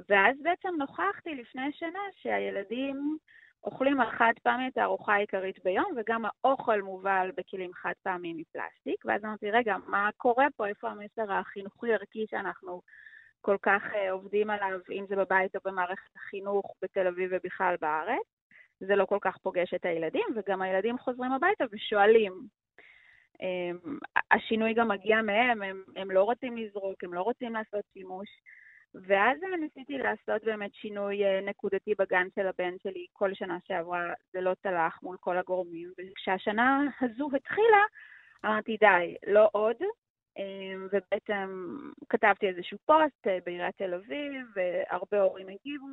ואז 0.09 0.37
בעצם 0.43 0.69
נוכחתי 0.77 1.35
לפני 1.35 1.71
שנה 1.71 1.99
שהילדים 2.21 3.17
אוכלים 3.63 4.01
על 4.01 4.11
חד 4.11 4.33
פעמי 4.43 4.67
את 4.67 4.77
הארוחה 4.77 5.13
העיקרית 5.13 5.63
ביום, 5.63 5.93
וגם 5.97 6.23
האוכל 6.25 6.81
מובל 6.81 7.31
בכלים 7.37 7.73
חד 7.73 7.93
פעמיים 8.03 8.37
מפלסטיק. 8.37 9.05
ואז 9.05 9.25
אמרתי, 9.25 9.51
רגע, 9.51 9.75
מה 9.87 10.09
קורה 10.17 10.47
פה? 10.55 10.67
איפה 10.67 10.89
המסר 10.89 11.33
החינוכי-ערכי 11.33 12.25
שאנחנו 12.29 12.81
כל 13.41 13.57
כך 13.61 13.81
uh, 13.83 14.11
עובדים 14.11 14.49
עליו, 14.49 14.79
אם 14.91 15.05
זה 15.09 15.15
בבית 15.15 15.55
או 15.55 15.61
במערכת 15.65 16.15
החינוך 16.15 16.75
בתל 16.81 17.07
אביב 17.07 17.29
ובכלל 17.33 17.75
בארץ? 17.81 18.25
זה 18.79 18.95
לא 18.95 19.05
כל 19.05 19.17
כך 19.21 19.37
פוגש 19.37 19.73
את 19.73 19.85
הילדים, 19.85 20.25
וגם 20.35 20.61
הילדים 20.61 20.97
חוזרים 20.97 21.31
הביתה 21.31 21.63
ושואלים. 21.71 22.33
Um, 23.33 23.89
השינוי 24.31 24.73
גם 24.73 24.87
מגיע 24.87 25.21
מהם, 25.21 25.61
הם, 25.61 25.83
הם 25.95 26.11
לא 26.11 26.23
רוצים 26.23 26.57
לזרוק, 26.57 27.03
הם 27.03 27.13
לא 27.13 27.21
רוצים 27.21 27.53
לעשות 27.53 27.83
שימוש. 27.93 28.29
ואז 28.95 29.37
ניסיתי 29.59 29.97
לעשות 29.97 30.43
באמת 30.43 30.73
שינוי 30.73 31.25
אה, 31.25 31.41
נקודתי 31.41 31.93
בגן 31.99 32.27
של 32.35 32.47
הבן 32.47 32.73
שלי. 32.83 33.05
כל 33.13 33.33
שנה 33.33 33.57
שעברה 33.67 34.13
זה 34.33 34.41
לא 34.41 34.53
צלח 34.63 34.99
מול 35.03 35.17
כל 35.19 35.37
הגורמים, 35.37 35.91
וכשהשנה 35.97 36.81
הזו 37.01 37.29
התחילה, 37.35 37.83
אמרתי, 38.45 38.77
די, 38.77 39.15
לא 39.27 39.49
עוד. 39.51 39.75
אה, 40.37 40.75
ובעצם 40.91 41.77
כתבתי 42.09 42.47
איזשהו 42.47 42.77
פוסט 42.85 43.27
אה, 43.27 43.37
בעיריית 43.45 43.77
תל 43.77 43.93
אביב, 43.93 44.47
והרבה 44.55 45.21
הורים 45.21 45.47
הגיבו. 45.47 45.87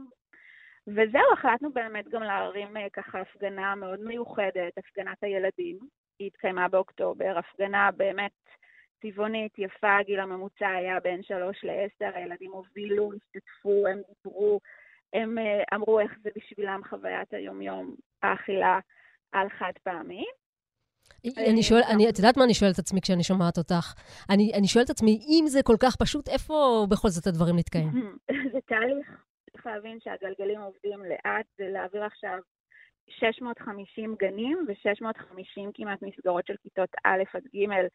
וזהו, 0.86 1.32
החלטנו 1.32 1.72
באמת 1.72 2.08
גם 2.08 2.22
להרים 2.22 2.76
ככה 2.92 3.20
הפגנה 3.20 3.74
מאוד 3.74 4.00
מיוחדת, 4.00 4.78
הפגנת 4.78 5.22
הילדים. 5.22 5.78
היא 6.20 6.26
התקיימה 6.26 6.68
באוקטובר, 6.68 7.38
הפגנה 7.38 7.90
באמת 7.96 8.32
צבעונית, 9.02 9.58
יפה, 9.58 9.96
הגיל 9.96 10.20
הממוצע 10.20 10.68
היה 10.68 11.00
בין 11.00 11.22
שלוש 11.22 11.64
לעשר, 11.64 12.18
הילדים 12.18 12.52
הובילו, 12.52 13.10
השתתפו, 13.12 13.86
הם 13.86 14.00
דיברו, 14.08 14.60
הם 15.12 15.38
אה, 15.38 15.62
אמרו 15.74 16.00
איך 16.00 16.12
זה 16.22 16.30
בשבילם 16.36 16.80
חוויית 16.88 17.34
היומיום, 17.34 17.94
האכילה 18.22 18.78
על 19.32 19.48
חד 19.48 19.72
פעמי. 19.82 20.24
אני 21.36 21.62
שואלת, 21.62 21.84
אני, 21.94 22.08
את 22.08 22.18
יודעת 22.18 22.36
מה 22.36 22.44
אני 22.44 22.54
שואלת 22.54 22.74
את 22.74 22.78
עצמי 22.78 23.00
כשאני 23.00 23.24
שומעת 23.24 23.58
אותך? 23.58 23.94
אני, 24.30 24.52
אני 24.54 24.66
שואלת 24.66 24.90
את 24.90 24.90
עצמי, 24.90 25.20
אם 25.28 25.44
זה 25.46 25.62
כל 25.62 25.76
כך 25.82 25.96
פשוט, 25.96 26.28
איפה 26.28 26.86
בכל 26.90 27.08
זאת 27.08 27.26
הדברים 27.26 27.56
נתקעים? 27.56 27.90
זה 28.52 28.58
תהליך. 28.66 29.08
צריך 29.52 29.66
להבין 29.66 29.98
שהגלגלים 30.00 30.60
עובדים 30.60 31.04
לאט, 31.04 31.46
זה 31.58 31.64
להעביר 31.68 32.04
עכשיו 32.04 32.38
650 33.10 34.14
גנים 34.18 34.66
ו-650 34.68 35.70
כמעט 35.74 36.02
מסגרות 36.02 36.46
של 36.46 36.54
כיתות 36.62 36.90
א' 37.04 37.22
עד 37.34 37.42
ג' 37.56 37.86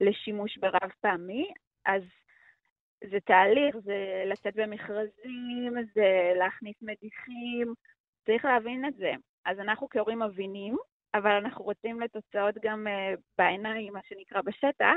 לשימוש 0.00 0.58
ברב 0.58 0.90
פעמי, 1.00 1.50
אז 1.86 2.02
זה 3.10 3.20
תהליך, 3.20 3.76
זה 3.76 4.22
לצאת 4.26 4.54
במכרזים, 4.56 5.74
זה 5.94 6.32
להכניס 6.38 6.76
מדיחים, 6.82 7.74
צריך 8.26 8.44
להבין 8.44 8.84
את 8.84 8.94
זה. 8.94 9.12
אז 9.44 9.60
אנחנו 9.60 9.88
כהורים 9.88 10.22
מבינים, 10.22 10.76
אבל 11.14 11.30
אנחנו 11.30 11.64
רוצים 11.64 12.00
לתוצאות 12.00 12.54
גם 12.62 12.86
uh, 12.86 13.20
בעיניים, 13.38 13.92
מה 13.92 14.00
שנקרא 14.08 14.40
בשטח. 14.40 14.96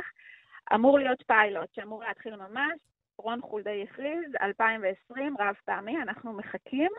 אמור 0.76 1.00
להיות 1.00 1.24
פיילוט 1.28 1.74
שאמור 1.76 2.04
להתחיל 2.04 2.36
ממש, 2.36 2.80
רון 3.18 3.42
חולדאי 3.42 3.84
הכריז, 3.84 4.32
2020, 4.42 5.36
רב 5.40 5.56
פעמי, 5.66 5.98
אנחנו 6.02 6.34
מחכים. 6.34 6.92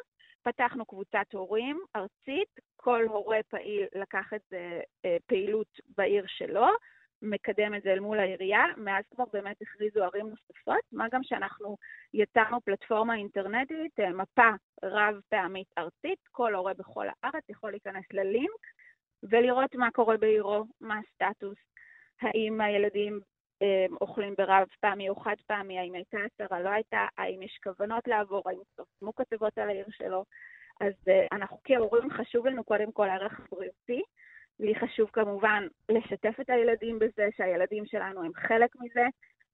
פתחנו 0.43 0.85
קבוצת 0.85 1.27
הורים 1.33 1.81
ארצית, 1.97 2.61
כל 2.81 3.05
הורה 3.09 3.38
פעיל 3.49 3.87
לקח 3.95 4.33
את 4.35 4.41
זה 4.51 4.81
uh, 5.07 5.09
פעילות 5.27 5.81
בעיר 5.97 6.25
שלו, 6.27 6.67
מקדם 7.23 7.75
את 7.75 7.83
זה 7.83 7.93
אל 7.93 8.01
מול 8.01 8.19
העירייה, 8.19 8.64
מאז 8.77 9.05
כבר 9.14 9.25
באמת 9.33 9.57
הכריזו 9.62 10.05
ערים 10.05 10.29
נוספות, 10.29 10.85
מה 10.93 11.07
גם 11.12 11.23
שאנחנו 11.23 11.77
יצרנו 12.14 12.61
פלטפורמה 12.61 13.14
אינטרנטית, 13.14 14.01
אה, 14.01 14.11
מפה 14.11 14.51
רב 14.83 15.21
פעמית 15.29 15.69
ארצית, 15.79 16.19
כל 16.31 16.55
הורה 16.55 16.75
בכל 16.75 17.07
הארץ 17.09 17.45
יכול 17.49 17.71
להיכנס 17.71 18.05
ללינק 18.12 18.61
ולראות 19.23 19.75
מה 19.75 19.91
קורה 19.91 20.17
בעירו, 20.17 20.64
מה 20.81 20.99
הסטטוס, 20.99 21.59
האם 22.21 22.61
הילדים 22.61 23.21
אה, 23.62 23.87
אוכלים 24.01 24.35
ברב 24.38 24.67
פעמי 24.81 25.09
או 25.09 25.17
חד 25.17 25.37
פעמי, 25.47 25.79
האם 25.79 25.95
הייתה 25.95 26.19
הצהרה, 26.27 26.61
לא 26.61 26.69
הייתה, 26.69 27.07
האם 27.19 27.43
יש 27.43 27.59
כוונות 27.62 28.09
לעבור, 28.09 28.43
האם 28.47 28.59
סופמו 28.77 29.14
כתבות 29.14 29.59
על 29.59 29.69
העיר 29.69 29.87
שלו. 29.91 30.25
אז 30.81 30.93
אה, 31.09 31.27
אנחנו 31.33 31.59
כהורים 31.64 32.11
חשוב 32.11 32.47
לנו 32.47 32.64
קודם 32.64 32.93
כל 32.93 33.09
הערך 33.09 33.41
הבריאותי, 33.41 34.03
לי 34.61 34.75
חשוב 34.75 35.09
כמובן 35.12 35.67
לשתף 35.88 36.41
את 36.41 36.51
הילדים 36.51 36.99
בזה, 36.99 37.29
שהילדים 37.37 37.87
שלנו 37.87 38.23
הם 38.23 38.33
חלק 38.35 38.77
מזה. 38.81 39.07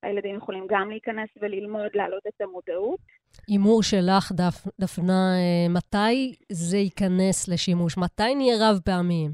הילדים 0.02 0.36
יכולים 0.36 0.66
גם 0.68 0.90
להיכנס 0.90 1.28
וללמוד, 1.42 1.90
להעלות 1.94 2.26
את 2.26 2.40
המודעות. 2.40 3.00
הימור 3.48 3.82
שלך, 3.82 4.32
דפ, 4.32 4.66
דפנה, 4.80 5.34
אה, 5.36 5.68
מתי 5.68 6.34
זה 6.52 6.76
ייכנס 6.76 7.48
לשימוש? 7.48 7.98
מתי 7.98 8.34
נהיה 8.34 8.54
רב 8.60 8.78
פעמיים? 8.84 9.30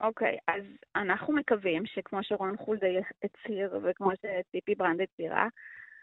אוקיי, 0.00 0.36
okay, 0.36 0.54
אז 0.54 0.62
אנחנו 0.96 1.34
מקווים 1.34 1.86
שכמו 1.86 2.18
שרון 2.22 2.56
חולדאי 2.56 2.96
הצהיר 3.24 3.78
וכמו 3.82 4.10
שציפי 4.16 4.74
ברנד 4.74 5.00
הצהירה, 5.00 5.48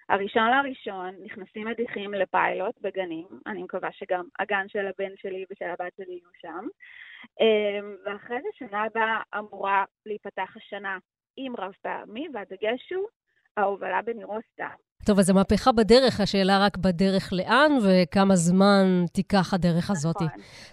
הראשון 0.09 0.51
לראשון 0.51 1.15
נכנסים 1.23 1.67
מדיחים 1.67 2.13
לפיילוט 2.13 2.75
בגנים, 2.81 3.27
אני 3.47 3.63
מקווה 3.63 3.91
שגם 3.91 4.25
הגן 4.39 4.65
של 4.67 4.87
הבן 4.87 5.15
שלי 5.15 5.45
ושל 5.51 5.65
הבת 5.65 5.93
שלי 5.97 6.11
יהיו 6.13 6.29
שם. 6.41 6.67
אמ, 7.39 7.95
ואחרי 8.05 8.41
זה 8.41 8.49
שנה 8.53 8.83
הבאה 8.83 9.21
אמורה 9.37 9.85
להיפתח 10.05 10.57
השנה 10.57 10.97
עם 11.37 11.55
רב 11.57 11.73
פעמי, 11.81 12.27
והדגש 12.33 12.93
הוא 12.93 13.07
ההובלה 13.57 14.01
בנירוסטה. 14.01 14.69
טוב, 15.05 15.19
אז 15.19 15.25
זו 15.25 15.33
מהפכה 15.33 15.71
בדרך, 15.71 16.19
השאלה 16.19 16.59
רק 16.59 16.77
בדרך 16.77 17.33
לאן 17.33 17.71
וכמה 17.83 18.35
זמן 18.35 19.05
תיקח 19.11 19.53
הדרך 19.53 19.83
נכון. 19.83 19.95
הזאת. 19.95 20.15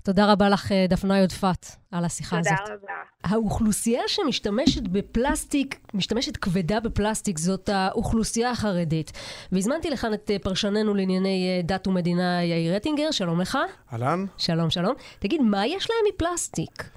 תודה 0.03 0.33
רבה 0.33 0.49
לך, 0.49 0.73
אה, 0.73 0.87
דפנה 0.89 1.19
יודפת, 1.19 1.67
על 1.91 2.05
השיחה 2.05 2.37
תודה 2.37 2.51
הזאת. 2.51 2.67
תודה 2.67 2.75
רבה. 2.75 3.35
האוכלוסייה 3.35 4.03
שמשתמשת 4.07 4.83
בפלסטיק, 4.83 5.81
משתמשת 5.95 6.37
כבדה 6.37 6.81
בפלסטיק, 6.81 7.39
זאת 7.39 7.69
האוכלוסייה 7.69 8.51
החרדית. 8.51 9.12
והזמנתי 9.53 9.91
לכאן 9.91 10.15
את 10.15 10.31
אה, 10.31 10.39
פרשננו 10.39 10.95
לענייני 10.95 11.49
אה, 11.57 11.62
דת 11.62 11.87
ומדינה, 11.87 12.45
יאיר 12.45 12.77
רטינגר, 12.77 13.11
שלום 13.11 13.41
לך. 13.41 13.59
אהלן. 13.93 14.25
שלום, 14.37 14.71
שלום. 14.71 14.95
תגיד, 15.19 15.43
מה 15.43 15.67
יש 15.67 15.89
להם 15.91 16.15
מפלסטיק? 16.15 16.91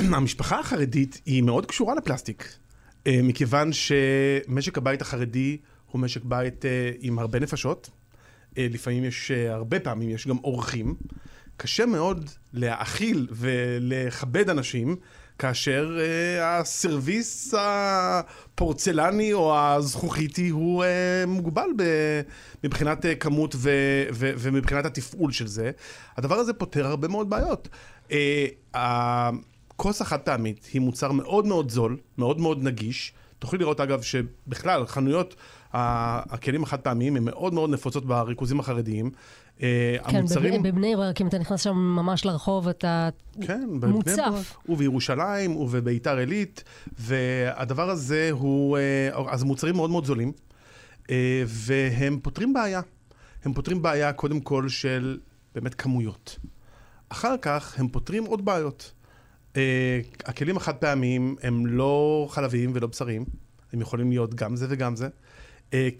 המשפחה 0.16 0.58
החרדית 0.58 1.20
היא 1.26 1.42
מאוד 1.42 1.66
קשורה 1.66 1.94
לפלסטיק. 1.94 2.61
מכיוון 3.08 3.70
שמשק 3.72 4.78
הבית 4.78 5.02
החרדי 5.02 5.58
הוא 5.90 6.00
משק 6.00 6.24
בית 6.24 6.64
עם 7.00 7.18
הרבה 7.18 7.38
נפשות. 7.38 7.90
לפעמים 8.56 9.04
יש, 9.04 9.30
הרבה 9.30 9.80
פעמים 9.80 10.10
יש 10.10 10.28
גם 10.28 10.36
אורחים. 10.44 10.94
קשה 11.56 11.86
מאוד 11.86 12.30
להאכיל 12.52 13.26
ולכבד 13.30 14.50
אנשים 14.50 14.96
כאשר 15.38 15.98
uh, 15.98 16.42
הסרוויס 16.42 17.54
הפורצלני 17.58 19.32
או 19.32 19.58
הזכוכיתי 19.58 20.48
הוא 20.48 20.84
uh, 20.84 21.26
מוגבל 21.26 21.66
מבחינת 22.64 23.04
uh, 23.04 23.08
כמות 23.20 23.54
ו- 23.58 24.04
ו- 24.12 24.32
ומבחינת 24.38 24.86
התפעול 24.86 25.32
של 25.32 25.46
זה. 25.46 25.70
הדבר 26.16 26.34
הזה 26.34 26.52
פותר 26.52 26.86
הרבה 26.86 27.08
מאוד 27.08 27.30
בעיות. 27.30 27.68
Uh, 28.08 28.12
הכוס 29.82 30.00
החד 30.00 30.18
פעמית 30.20 30.68
היא 30.72 30.80
מוצר 30.80 31.12
מאוד 31.12 31.46
מאוד 31.46 31.70
זול, 31.70 31.96
מאוד 32.18 32.40
מאוד 32.40 32.62
נגיש. 32.62 33.12
תוכלי 33.38 33.58
לראות 33.58 33.80
אגב 33.80 34.02
שבכלל 34.02 34.86
חנויות 34.86 35.34
הכלים 35.72 36.62
החד 36.62 36.80
פעמיים 36.80 37.16
הם 37.16 37.24
מאוד 37.24 37.54
מאוד 37.54 37.70
נפוצות 37.70 38.06
בריכוזים 38.06 38.60
החרדיים. 38.60 39.10
כן, 39.58 39.66
המוצרים... 40.04 40.62
בבני 40.62 40.96
ברק, 40.96 41.20
אם 41.20 41.26
אתה 41.26 41.38
נכנס 41.38 41.60
שם 41.62 41.76
ממש 41.76 42.24
לרחוב, 42.24 42.68
אתה 42.68 43.08
כן, 43.40 43.68
מוצף. 43.88 44.16
ברק, 44.16 44.68
ובירושלים, 44.68 45.56
ובביתר 45.56 46.16
עילית, 46.16 46.64
והדבר 46.98 47.90
הזה 47.90 48.28
הוא, 48.32 48.78
אז 49.28 49.42
מוצרים 49.42 49.76
מאוד 49.76 49.90
מאוד 49.90 50.04
זולים, 50.04 50.32
והם 51.46 52.18
פותרים 52.22 52.52
בעיה. 52.52 52.80
הם 53.44 53.52
פותרים 53.52 53.82
בעיה 53.82 54.12
קודם 54.12 54.40
כל 54.40 54.68
של 54.68 55.18
באמת 55.54 55.74
כמויות. 55.74 56.38
אחר 57.08 57.34
כך 57.42 57.78
הם 57.78 57.88
פותרים 57.88 58.24
עוד 58.24 58.44
בעיות. 58.44 58.92
הכלים 60.24 60.56
החד 60.56 60.74
פעמיים 60.74 61.36
הם 61.42 61.66
לא 61.66 62.26
חלביים 62.30 62.70
ולא 62.74 62.86
בשריים, 62.86 63.24
הם 63.72 63.80
יכולים 63.80 64.10
להיות 64.10 64.34
גם 64.34 64.56
זה 64.56 64.66
וגם 64.68 64.96
זה. 64.96 65.08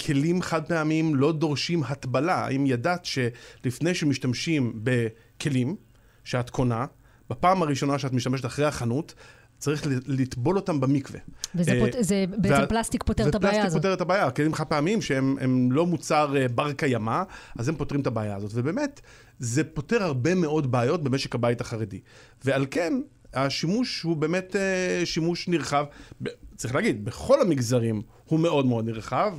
כלים 0.06 0.42
חד 0.42 0.64
פעמיים 0.64 1.14
לא 1.14 1.32
דורשים 1.32 1.82
הטבלה. 1.84 2.34
האם 2.34 2.66
ידעת 2.66 3.04
שלפני 3.04 3.94
שמשתמשים 3.94 4.80
בכלים 4.82 5.76
שאת 6.24 6.50
קונה, 6.50 6.86
בפעם 7.30 7.62
הראשונה 7.62 7.98
שאת 7.98 8.12
משתמשת 8.12 8.44
אחרי 8.44 8.64
החנות, 8.64 9.14
צריך 9.58 9.86
לטבול 10.06 10.56
אותם 10.56 10.80
במקווה. 10.80 11.20
וזה 11.54 11.72
פות... 11.80 11.90
זה 12.00 12.24
בעצם 12.28 12.54
וה... 12.54 12.66
פלסטיק 12.66 13.02
פותר 13.02 13.28
את 13.28 13.34
הבעיה 13.34 13.50
הזאת. 13.50 13.60
ופלסטיק 13.60 13.82
פותר 13.82 13.94
את 13.94 14.00
הבעיה. 14.00 14.30
כלים 14.30 14.54
חד 14.54 14.64
פעמיים 14.64 15.02
שהם 15.02 15.72
לא 15.72 15.86
מוצר 15.86 16.34
בר 16.54 16.72
קיימא, 16.72 17.22
אז 17.58 17.68
הם 17.68 17.76
פותרים 17.76 18.00
את 18.00 18.06
הבעיה 18.06 18.36
הזאת. 18.36 18.50
ובאמת, 18.54 19.00
זה 19.38 19.64
פותר 19.64 20.02
הרבה 20.02 20.34
מאוד 20.34 20.72
בעיות 20.72 21.04
במשק 21.04 21.34
הבית 21.34 21.60
החרדי. 21.60 22.00
ועל 22.44 22.66
כן, 22.70 23.00
השימוש 23.34 24.02
הוא 24.02 24.16
באמת 24.16 24.56
שימוש 25.04 25.48
נרחב, 25.48 25.84
צריך 26.56 26.74
להגיד, 26.74 27.04
בכל 27.04 27.40
המגזרים 27.40 28.02
הוא 28.28 28.40
מאוד 28.40 28.66
מאוד 28.66 28.84
נרחב, 28.84 29.34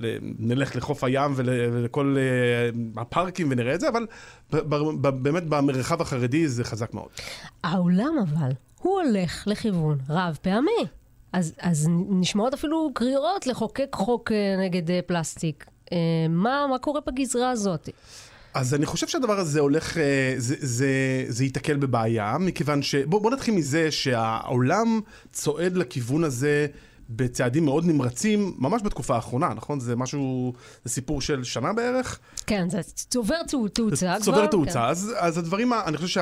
ונלך 0.00 0.76
לחוף 0.76 1.04
הים 1.04 1.32
ולכל 1.36 2.16
הפארקים 2.96 3.48
ונראה 3.50 3.74
את 3.74 3.80
זה, 3.80 3.88
אבל 3.88 4.06
באמת 5.22 5.42
במרחב 5.44 6.00
החרדי 6.00 6.48
זה 6.48 6.64
חזק 6.64 6.94
מאוד. 6.94 7.08
העולם 7.64 8.14
אבל, 8.22 8.50
הוא 8.80 9.00
הולך 9.00 9.46
לכיוון 9.46 9.98
רב 10.08 10.38
פעמי. 10.42 10.86
אז, 11.32 11.54
אז 11.58 11.88
נשמעות 12.10 12.54
אפילו 12.54 12.90
קריאות 12.94 13.46
לחוקק 13.46 13.88
חוק 13.94 14.32
נגד 14.58 15.00
פלסטיק. 15.06 15.66
מה, 16.28 16.66
מה 16.70 16.78
קורה 16.78 17.00
בגזרה 17.06 17.50
הזאת? 17.50 17.88
אז 18.54 18.74
אני 18.74 18.86
חושב 18.86 19.06
שהדבר 19.06 19.38
הזה 19.38 19.60
הולך, 19.60 19.96
זה, 20.36 20.56
זה, 20.60 20.88
זה 21.28 21.44
ייתקל 21.44 21.76
בבעיה, 21.76 22.36
מכיוון 22.40 22.82
ש... 22.82 22.94
בוא, 22.94 23.22
בוא 23.22 23.30
נתחיל 23.30 23.54
מזה 23.54 23.90
שהעולם 23.90 25.00
צועד 25.32 25.76
לכיוון 25.76 26.24
הזה 26.24 26.66
בצעדים 27.10 27.64
מאוד 27.64 27.84
נמרצים, 27.84 28.54
ממש 28.58 28.82
בתקופה 28.82 29.14
האחרונה, 29.14 29.48
נכון? 29.54 29.80
זה 29.80 29.96
משהו, 29.96 30.52
זה 30.84 30.90
סיפור 30.90 31.20
של 31.20 31.44
שנה 31.44 31.72
בערך. 31.72 32.18
כן, 32.46 32.70
זה 32.70 32.82
צובר 32.82 33.42
תאוצה 33.48 34.14
כבר. 34.16 34.18
צובר 34.18 34.46
תאוצה, 34.46 34.72
כן. 34.72 34.78
אז, 34.78 35.14
אז 35.18 35.38
הדברים, 35.38 35.72
אני 35.72 35.96
חושב 35.96 36.20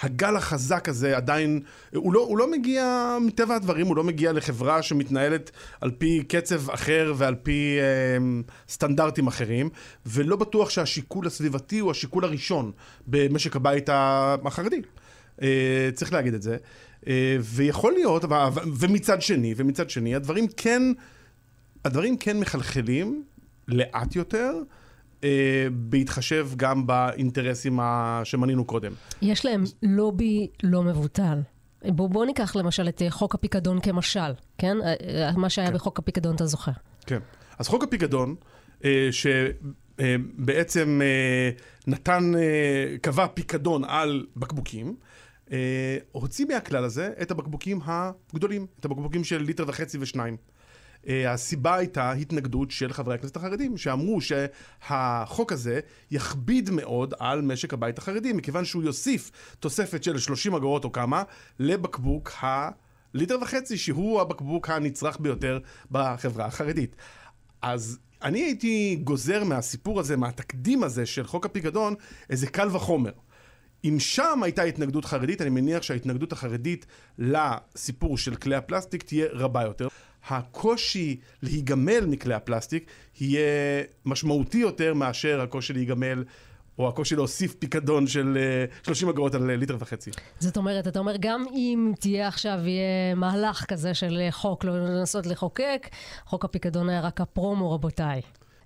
שהגל 0.00 0.36
החזק 0.36 0.88
הזה 0.88 1.16
עדיין, 1.16 1.60
הוא 1.94 2.12
לא, 2.12 2.20
הוא 2.20 2.38
לא 2.38 2.50
מגיע, 2.50 3.16
מטבע 3.20 3.54
הדברים, 3.54 3.86
הוא 3.86 3.96
לא 3.96 4.04
מגיע 4.04 4.32
לחברה 4.32 4.82
שמתנהלת 4.82 5.50
על 5.80 5.90
פי 5.90 6.24
קצב 6.28 6.70
אחר 6.70 7.14
ועל 7.16 7.34
פי 7.34 7.78
אה, 7.80 8.40
סטנדרטים 8.68 9.26
אחרים, 9.26 9.70
ולא 10.06 10.36
בטוח 10.36 10.70
שהשיקול 10.70 11.26
הסביבתי 11.26 11.78
הוא 11.78 11.90
השיקול 11.90 12.24
הראשון 12.24 12.72
במשק 13.06 13.56
הבית 13.56 13.88
החרדי. 13.92 14.82
אה, 15.42 15.90
צריך 15.94 16.12
להגיד 16.12 16.34
את 16.34 16.42
זה. 16.42 16.56
ויכול 17.40 17.92
להיות, 17.92 18.24
ומצד 18.78 19.22
שני, 19.22 19.54
ומצד 19.56 19.90
שני, 19.90 20.14
הדברים 20.14 20.46
כן, 20.56 20.82
הדברים 21.84 22.16
כן 22.16 22.40
מחלחלים 22.40 23.24
לאט 23.68 24.16
יותר. 24.16 24.52
בהתחשב 25.72 26.48
גם 26.56 26.86
באינטרסים 26.86 27.80
שמנינו 28.24 28.64
קודם. 28.64 28.92
יש 29.22 29.44
להם 29.44 29.64
לובי 29.82 30.48
לא 30.62 30.82
מבוטל. 30.82 31.38
בואו 31.84 32.08
בוא 32.08 32.24
ניקח 32.24 32.56
למשל 32.56 32.88
את 32.88 33.02
חוק 33.10 33.34
הפיקדון 33.34 33.80
כמשל, 33.80 34.32
כן? 34.58 34.76
מה 35.36 35.50
שהיה 35.50 35.68
כן. 35.68 35.74
בחוק 35.74 35.98
הפיקדון, 35.98 36.34
אתה 36.34 36.46
זוכר. 36.46 36.72
כן. 37.06 37.18
אז 37.58 37.68
חוק 37.68 37.84
הפיקדון, 37.84 38.34
שבעצם 39.98 41.00
נתן, 41.86 42.32
קבע 43.02 43.26
פיקדון 43.26 43.84
על 43.84 44.26
בקבוקים, 44.36 44.96
אה, 45.52 45.98
הוציא 46.12 46.46
מהכלל 46.46 46.84
הזה 46.84 47.12
את 47.22 47.30
הבקבוקים 47.30 47.80
הגדולים, 47.84 48.66
את 48.80 48.84
הבקבוקים 48.84 49.24
של 49.24 49.42
ליטר 49.42 49.64
וחצי 49.66 49.98
ושניים. 50.00 50.36
אה, 51.08 51.32
הסיבה 51.32 51.74
הייתה 51.74 52.12
התנגדות 52.12 52.70
של 52.70 52.92
חברי 52.92 53.14
הכנסת 53.14 53.36
החרדים, 53.36 53.76
שאמרו 53.76 54.18
שהחוק 54.20 55.52
הזה 55.52 55.80
יכביד 56.10 56.70
מאוד 56.70 57.14
על 57.18 57.40
משק 57.40 57.74
הבית 57.74 57.98
החרדי, 57.98 58.32
מכיוון 58.32 58.64
שהוא 58.64 58.82
יוסיף 58.82 59.30
תוספת 59.60 60.04
של 60.04 60.18
30 60.18 60.54
אגורות 60.54 60.84
או 60.84 60.92
כמה 60.92 61.22
לבקבוק 61.58 62.32
הליטר 62.40 63.38
וחצי, 63.42 63.76
שהוא 63.76 64.20
הבקבוק 64.20 64.70
הנצרך 64.70 65.20
ביותר 65.20 65.58
בחברה 65.90 66.46
החרדית. 66.46 66.96
אז 67.62 67.98
אני 68.22 68.38
הייתי 68.38 69.00
גוזר 69.04 69.44
מהסיפור 69.44 70.00
הזה, 70.00 70.16
מהתקדים 70.16 70.82
הזה 70.82 71.06
של 71.06 71.26
חוק 71.26 71.46
הפיקדון, 71.46 71.94
איזה 72.30 72.46
קל 72.46 72.68
וחומר. 72.76 73.12
אם 73.84 73.96
שם 73.98 74.42
הייתה 74.42 74.62
התנגדות 74.62 75.04
חרדית, 75.04 75.42
אני 75.42 75.50
מניח 75.50 75.82
שההתנגדות 75.82 76.32
החרדית 76.32 76.86
לסיפור 77.18 78.18
של 78.18 78.34
כלי 78.34 78.54
הפלסטיק 78.54 79.02
תהיה 79.02 79.26
רבה 79.32 79.62
יותר. 79.62 79.88
הקושי 80.28 81.20
להיגמל 81.42 82.06
מכלי 82.06 82.34
הפלסטיק 82.34 82.90
יהיה 83.20 83.82
משמעותי 84.04 84.58
יותר 84.58 84.94
מאשר 84.94 85.40
הקושי 85.40 85.72
להיגמל 85.72 86.24
או 86.78 86.88
הקושי 86.88 87.16
להוסיף 87.16 87.54
פיקדון 87.54 88.06
של 88.06 88.38
30 88.82 89.08
אגורות 89.08 89.34
על 89.34 89.50
ליטר 89.50 89.76
וחצי. 89.78 90.10
זאת 90.38 90.56
אומרת, 90.56 90.88
אתה 90.88 90.98
אומר, 90.98 91.14
גם 91.20 91.44
אם 91.54 91.92
תהיה 92.00 92.28
עכשיו, 92.28 92.58
יהיה 92.62 93.14
מהלך 93.14 93.64
כזה 93.64 93.94
של 93.94 94.20
חוק, 94.30 94.64
לא 94.64 94.78
לנסות 94.78 95.26
לחוקק, 95.26 95.88
חוק 96.26 96.44
הפיקדון 96.44 96.88
היה 96.88 97.00
רק 97.00 97.20
הפרומו, 97.20 97.72
רבותיי. 97.72 98.20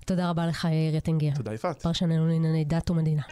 תודה 0.07 0.31
רבה 0.31 0.47
לך, 0.47 0.65
יאיר 0.65 0.97
אטינגר. 0.97 1.31
תודה, 1.35 1.55
יפעת. 1.55 1.83
פרשננו 1.83 2.27
לענייני 2.27 2.65
דת 2.65 2.91
ומדינה. 2.91 3.23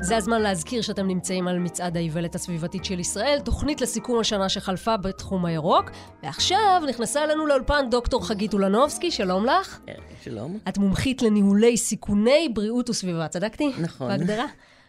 זה 0.00 0.16
הזמן 0.16 0.42
להזכיר 0.42 0.82
שאתם 0.82 1.06
נמצאים 1.06 1.48
על 1.48 1.58
מצעד 1.58 1.96
האיוולת 1.96 2.34
הסביבתית 2.34 2.84
של 2.84 3.00
ישראל, 3.00 3.38
תוכנית 3.44 3.80
לסיכום 3.80 4.20
השנה 4.20 4.48
שחלפה 4.48 4.96
בתחום 4.96 5.44
הירוק. 5.44 5.90
ועכשיו 6.22 6.82
נכנסה 6.88 7.24
אלינו 7.24 7.46
לאולפן 7.46 7.90
דוקטור 7.90 8.26
חגית 8.26 8.52
אולנובסקי, 8.52 9.10
שלום 9.10 9.46
לך. 9.46 9.80
שלום. 10.22 10.58
את 10.68 10.78
מומחית 10.78 11.22
לניהולי 11.22 11.76
סיכוני 11.76 12.48
בריאות 12.54 12.90
וסביבה, 12.90 13.28
צדקתי? 13.28 13.72
נכון. 13.80 14.08
בהגדרה? 14.08 14.44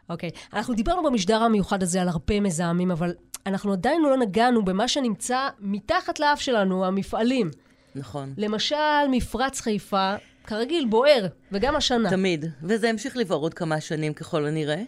אוקיי. 0.09 0.29
אנחנו 0.53 0.73
דיברנו 0.73 1.03
במשדר 1.03 1.43
המיוחד 1.43 1.83
הזה 1.83 2.01
על 2.01 2.07
הרבה 2.07 2.39
מזהמים, 2.39 2.91
אבל 2.91 3.13
אנחנו 3.45 3.73
עדיין 3.73 4.01
לא 4.01 4.17
נגענו 4.17 4.65
במה 4.65 4.87
שנמצא 4.87 5.49
מתחת 5.59 6.19
לאף 6.19 6.41
שלנו, 6.41 6.85
המפעלים. 6.85 7.51
נכון. 7.95 8.33
למשל, 8.37 9.07
מפרץ 9.11 9.61
חיפה, 9.61 10.15
כרגיל, 10.49 10.85
בוער, 10.85 11.27
וגם 11.51 11.75
השנה. 11.75 12.09
תמיד, 12.09 12.45
וזה 12.63 12.87
ימשיך 12.87 13.17
לבעור 13.17 13.41
עוד 13.41 13.53
כמה 13.53 13.81
שנים 13.81 14.13
ככל 14.13 14.45
הנראה. 14.45 14.81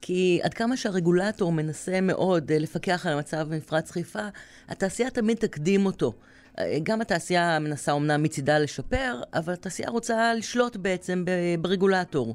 כי 0.00 0.40
עד 0.42 0.54
כמה 0.54 0.76
שהרגולטור 0.76 1.52
מנסה 1.52 2.00
מאוד 2.00 2.50
אה, 2.52 2.58
לפקח 2.58 3.06
על 3.06 3.12
המצב 3.12 3.46
במפרץ 3.50 3.90
חיפה, 3.90 4.28
התעשייה 4.68 5.10
תמיד 5.10 5.36
תקדים 5.36 5.86
אותו. 5.86 6.12
אה, 6.58 6.78
גם 6.82 7.00
התעשייה 7.00 7.58
מנסה 7.58 7.92
אומנם 7.92 8.22
מצידה 8.22 8.58
לשפר, 8.58 9.20
אבל 9.34 9.52
התעשייה 9.52 9.90
רוצה 9.90 10.34
לשלוט 10.34 10.76
בעצם 10.76 11.24
ברגולטור. 11.60 12.34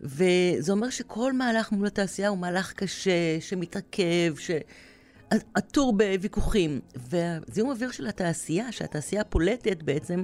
וזה 0.00 0.72
אומר 0.72 0.90
שכל 0.90 1.32
מהלך 1.32 1.72
מול 1.72 1.86
התעשייה 1.86 2.28
הוא 2.28 2.38
מהלך 2.38 2.72
קשה, 2.72 3.40
שמתעכב, 3.40 4.34
שעטור 4.38 5.92
בוויכוחים. 5.92 6.80
והזיהום 6.96 7.70
אוויר 7.70 7.90
של 7.90 8.06
התעשייה, 8.06 8.72
שהתעשייה 8.72 9.24
פולטת 9.24 9.82
בעצם, 9.82 10.22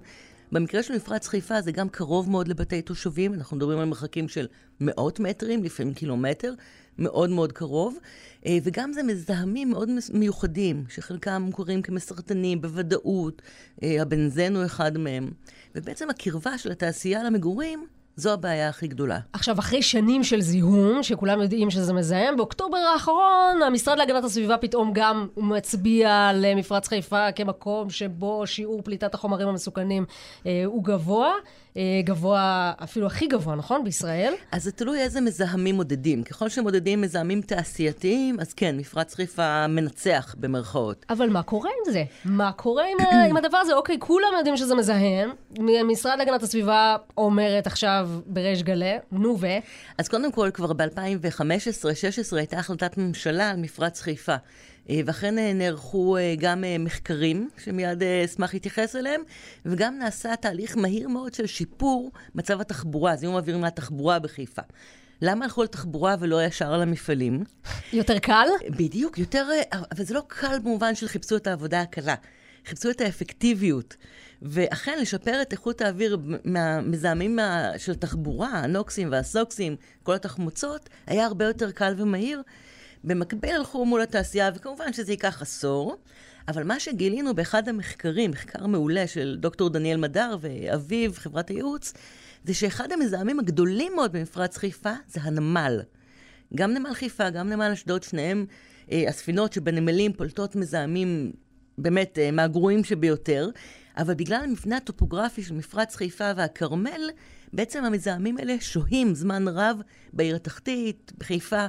במקרה 0.53 0.83
של 0.83 0.97
מפרץ 0.97 1.29
חיפה 1.29 1.61
זה 1.61 1.73
גם 1.73 1.89
קרוב 1.89 2.31
מאוד 2.31 2.49
לבתי 2.49 2.83
תושבים, 2.83 3.35
אנחנו 3.35 3.57
מדברים 3.57 3.79
על 3.79 3.85
מרחקים 3.85 4.29
של 4.29 4.47
מאות 4.81 5.21
מטרים, 5.21 5.65
לפעמים 5.65 5.95
קילומטר, 5.95 6.55
מאוד 6.99 7.31
מאוד 7.31 7.53
קרוב, 7.53 7.99
אה, 8.47 8.59
וגם 8.63 8.93
זה 8.93 9.03
מזהמים 9.03 9.71
מאוד 9.71 9.89
מיוחדים, 10.13 10.85
שחלקם 10.89 11.43
מוכרים 11.43 11.83
כמסרטנים 11.83 12.61
בוודאות, 12.61 13.43
אה, 13.83 14.03
הבנזן 14.03 14.57
הוא 14.57 14.65
אחד 14.65 14.99
מהם, 14.99 15.31
ובעצם 15.75 16.11
הקרבה 16.11 16.59
של 16.59 16.73
התעשייה 16.73 17.25
למגורים 17.25 17.87
זו 18.17 18.33
הבעיה 18.33 18.69
הכי 18.69 18.89
גדולה. 18.89 19.19
עכשיו, 19.33 19.59
אחרי 19.59 19.83
שנים 19.83 20.25
של 20.25 20.41
זיהום, 20.41 21.03
שכולם 21.03 21.43
יודעים 21.43 21.71
שזה 21.71 21.93
מזהם, 21.93 22.37
באוקטובר 22.37 22.79
האחרון 22.79 23.63
המשרד 23.67 23.99
להגנת 23.99 24.25
הסביבה 24.25 24.59
פתאום 24.59 24.91
גם 24.95 25.29
מצביע 25.37 26.31
למפרץ 26.35 26.89
חיפה 26.89 27.33
כמקום 27.33 27.91
שבו 27.91 28.47
שיעור 28.47 28.83
פליטת 28.83 29.15
החומרים 29.15 29.49
המסוכנים 29.49 30.05
אה, 30.47 30.63
הוא 30.65 30.85
גבוה. 30.85 31.33
אה, 31.77 32.01
גבוה, 32.05 32.73
אפילו 32.85 33.07
הכי 33.07 33.27
גבוה, 33.27 33.55
נכון? 33.55 33.85
בישראל? 33.85 34.35
אז 34.53 34.65
זה 34.65 34.73
תלוי 34.73 35.01
איזה 35.01 35.21
מזהמים 35.21 35.75
מודדים. 35.75 36.23
ככל 36.23 36.49
שמודדים 36.49 37.01
מזהמים 37.01 37.41
תעשייתיים, 37.41 38.41
אז 38.41 38.53
כן, 38.53 38.77
מפרץ 38.77 39.15
חיפה 39.15 39.67
מנצח 39.67 40.35
במרכאות. 40.39 41.07
אבל 41.11 41.29
מה 41.29 41.43
קורה 41.43 41.71
עם 41.71 41.93
זה? 41.93 42.05
מה 42.25 42.53
קורה 42.53 42.85
עם, 42.93 43.07
עם 43.31 43.37
הדבר 43.37 43.57
הזה? 43.57 43.75
אוקיי, 43.75 43.97
כולם 43.99 44.29
יודעים 44.39 44.57
שזה 44.57 44.75
מזהם. 44.75 45.31
משרד 45.85 46.19
להגנת 46.19 46.43
הסביבה 46.43 46.97
אומרת 47.17 47.67
עכשיו 47.67 48.09
בריש 48.27 48.63
גלי, 48.63 48.95
נו 49.13 49.37
ו... 49.41 49.47
אז 49.99 50.09
קודם 50.09 50.33
כל, 50.33 50.51
כבר 50.55 50.73
ב-2015-2016 50.73 52.37
הייתה 52.37 52.59
החלטת 52.59 52.99
ממשלה 52.99 53.51
על 53.51 53.57
מפרץ 53.57 54.01
חיפה. 54.01 54.37
אה, 54.91 55.01
ואכן 55.07 55.39
אה, 55.39 55.53
נערכו 55.53 56.17
אה, 56.17 56.35
גם 56.39 56.65
מחקרים, 56.79 57.49
שמיד 57.65 58.03
אשמח 58.03 58.55
להתייחס 58.55 58.97
אליהם, 58.97 59.21
וגם 59.67 59.99
נעשה 59.99 60.37
תהליך 60.37 60.77
מהיר 60.77 61.09
מאוד 61.09 61.35
של 61.35 61.47
שיפור 61.47 62.13
מצב 62.35 62.61
התחבורה, 62.61 63.17
זיהום 63.17 63.35
אוויר 63.35 63.59
מהתחבורה 63.59 64.19
בחיפה. 64.19 64.63
למה 65.23 65.45
הלכו 65.45 65.63
לתחבורה 65.63 66.15
ולא 66.21 66.45
ישר 66.45 66.79
למפעלים? 66.79 67.45
יותר 67.93 68.19
קל? 68.19 68.49
בדיוק, 68.71 69.19
יותר... 69.19 69.49
אבל 69.73 70.05
זה 70.05 70.15
לא 70.15 70.23
קל 70.27 70.59
במובן 70.59 70.95
של 70.95 71.09
חיפשו 71.09 71.37
את 71.37 71.47
העבודה 71.47 71.81
הקלה. 71.81 72.15
חיפשו 72.67 72.91
את 72.91 73.01
האפקטיביות. 73.01 73.97
ואכן, 74.43 74.99
לשפר 75.01 75.43
את 75.43 75.53
איכות 75.53 75.81
האוויר 75.81 76.19
מהמזהמים 76.45 77.39
של 77.79 77.93
התחבורה, 77.93 78.49
הנוקסים 78.49 79.09
והסוקסים, 79.13 79.77
כל 80.03 80.15
התחמוצות, 80.15 80.89
היה 81.07 81.27
הרבה 81.27 81.45
יותר 81.45 81.71
קל 81.71 81.95
ומהיר. 81.97 82.43
במקביל 83.05 83.55
הלכו 83.57 83.85
מול 83.85 84.03
התעשייה, 84.03 84.51
וכמובן 84.55 84.93
שזה 84.93 85.13
ייקח 85.13 85.43
עשור, 85.43 85.97
אבל 86.49 86.63
מה 86.63 86.81
שגילינו 86.81 87.35
באחד 87.35 87.69
המחקרים, 87.69 88.31
מחקר 88.31 88.67
מעולה 88.67 89.07
של 89.07 89.37
דוקטור 89.41 89.71
דניאל 89.71 89.97
מדר 89.97 90.37
ואביו, 90.41 91.13
חברת 91.15 91.49
הייעוץ, 91.49 91.93
זה 92.45 92.55
שאחד 92.55 92.93
המזהמים 92.93 93.39
הגדולים 93.39 93.93
מאוד 93.95 94.13
במפרץ 94.13 94.57
חיפה 94.57 94.93
זה 95.09 95.21
הנמל. 95.23 95.81
גם 96.55 96.75
נמל 96.75 96.95
חיפה, 96.95 97.31
גם 97.31 97.49
נמל 97.49 97.71
אשדוד, 97.73 98.03
שניהם 98.03 98.47
אה, 98.93 99.05
הספינות 99.09 99.53
שבנמלים 99.53 100.13
פולטות 100.13 100.57
מזהמים 100.57 101.33
באמת 101.79 102.19
אה, 102.19 102.31
מהגרועים 102.31 102.85
שביותר, 102.85 103.49
אבל 103.97 104.15
בגלל 104.15 104.41
המבנה 104.45 104.77
הטופוגרפי 104.77 105.43
של 105.43 105.55
מפרץ 105.55 105.97
חיפה 105.97 106.31
והכרמל, 106.37 107.11
בעצם 107.53 107.85
המזהמים 107.85 108.39
האלה 108.39 108.57
שוהים 108.61 109.15
זמן 109.15 109.49
רב 109.49 109.81
בעיר 110.13 110.37
התחתית, 110.37 111.13
בחיפה. 111.19 111.67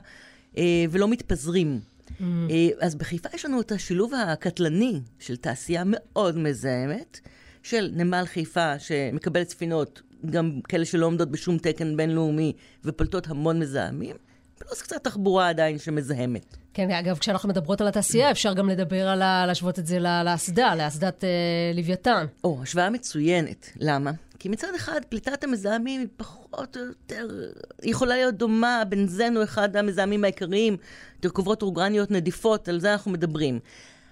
אה, 0.57 0.85
ולא 0.91 1.07
מתפזרים. 1.07 1.79
Mm. 2.19 2.23
אז 2.81 2.95
בחיפה 2.95 3.29
יש 3.33 3.45
לנו 3.45 3.61
את 3.61 3.71
השילוב 3.71 4.13
הקטלני 4.13 5.01
של 5.19 5.35
תעשייה 5.35 5.83
מאוד 5.85 6.37
מזהמת, 6.37 7.19
של 7.63 7.91
נמל 7.93 8.23
חיפה 8.25 8.79
שמקבלת 8.79 9.49
ספינות, 9.49 10.01
גם 10.25 10.59
כאלה 10.67 10.85
שלא 10.85 11.05
עומדות 11.05 11.31
בשום 11.31 11.57
תקן 11.57 11.97
בינלאומי 11.97 12.53
ופולטות 12.85 13.27
המון 13.27 13.59
מזהמים, 13.59 14.15
פלוס 14.59 14.81
קצת 14.81 15.03
תחבורה 15.03 15.49
עדיין 15.49 15.77
שמזהמת. 15.77 16.57
כן, 16.73 16.91
אגב, 16.91 17.17
כשאנחנו 17.17 17.49
מדברות 17.49 17.81
על 17.81 17.87
התעשייה, 17.87 18.31
אפשר 18.31 18.53
גם 18.53 18.69
לדבר 18.69 19.07
על 19.07 19.21
ה... 19.21 19.45
להשוות 19.45 19.79
את 19.79 19.85
זה 19.87 19.99
לאסדה, 19.99 20.75
לאסדת 20.75 21.23
אה, 21.23 21.29
לוויתן. 21.73 22.25
או, 22.43 22.59
השוואה 22.61 22.89
מצוינת. 22.89 23.69
למה? 23.79 24.11
כי 24.43 24.49
מצד 24.49 24.75
אחד, 24.75 25.01
פליטת 25.09 25.43
המזהמים 25.43 25.99
היא 25.99 26.07
פחות 26.17 26.77
או 26.77 26.81
יותר, 26.81 27.27
היא 27.81 27.91
יכולה 27.91 28.15
להיות 28.15 28.35
דומה, 28.35 28.83
בנזן 28.89 29.35
הוא 29.35 29.43
אחד 29.43 29.75
המזהמים 29.75 30.23
העיקריים, 30.23 30.77
תרכובות 31.19 31.61
אורגניות 31.61 32.11
נדיפות, 32.11 32.67
על 32.67 32.79
זה 32.79 32.93
אנחנו 32.93 33.11
מדברים. 33.11 33.59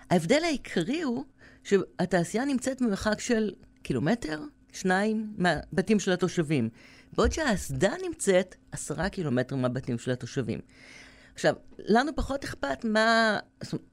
ההבדל 0.10 0.44
העיקרי 0.44 1.02
הוא 1.02 1.24
שהתעשייה 1.64 2.46
נמצאת 2.46 2.82
במרחק 2.82 3.20
של 3.20 3.54
קילומטר, 3.82 4.42
שניים, 4.72 5.34
מהבתים 5.38 6.00
של 6.00 6.12
התושבים. 6.12 6.70
בעוד 7.14 7.32
שהאסדה 7.32 7.94
נמצאת 8.06 8.56
עשרה 8.72 9.10
קילומטר 9.10 9.56
מהבתים 9.56 10.00
של 10.00 10.12
התושבים. 10.12 10.60
עכשיו, 11.34 11.56
לנו 11.80 12.16
פחות 12.16 12.44
אכפת 12.44 12.86
מה, 12.86 13.40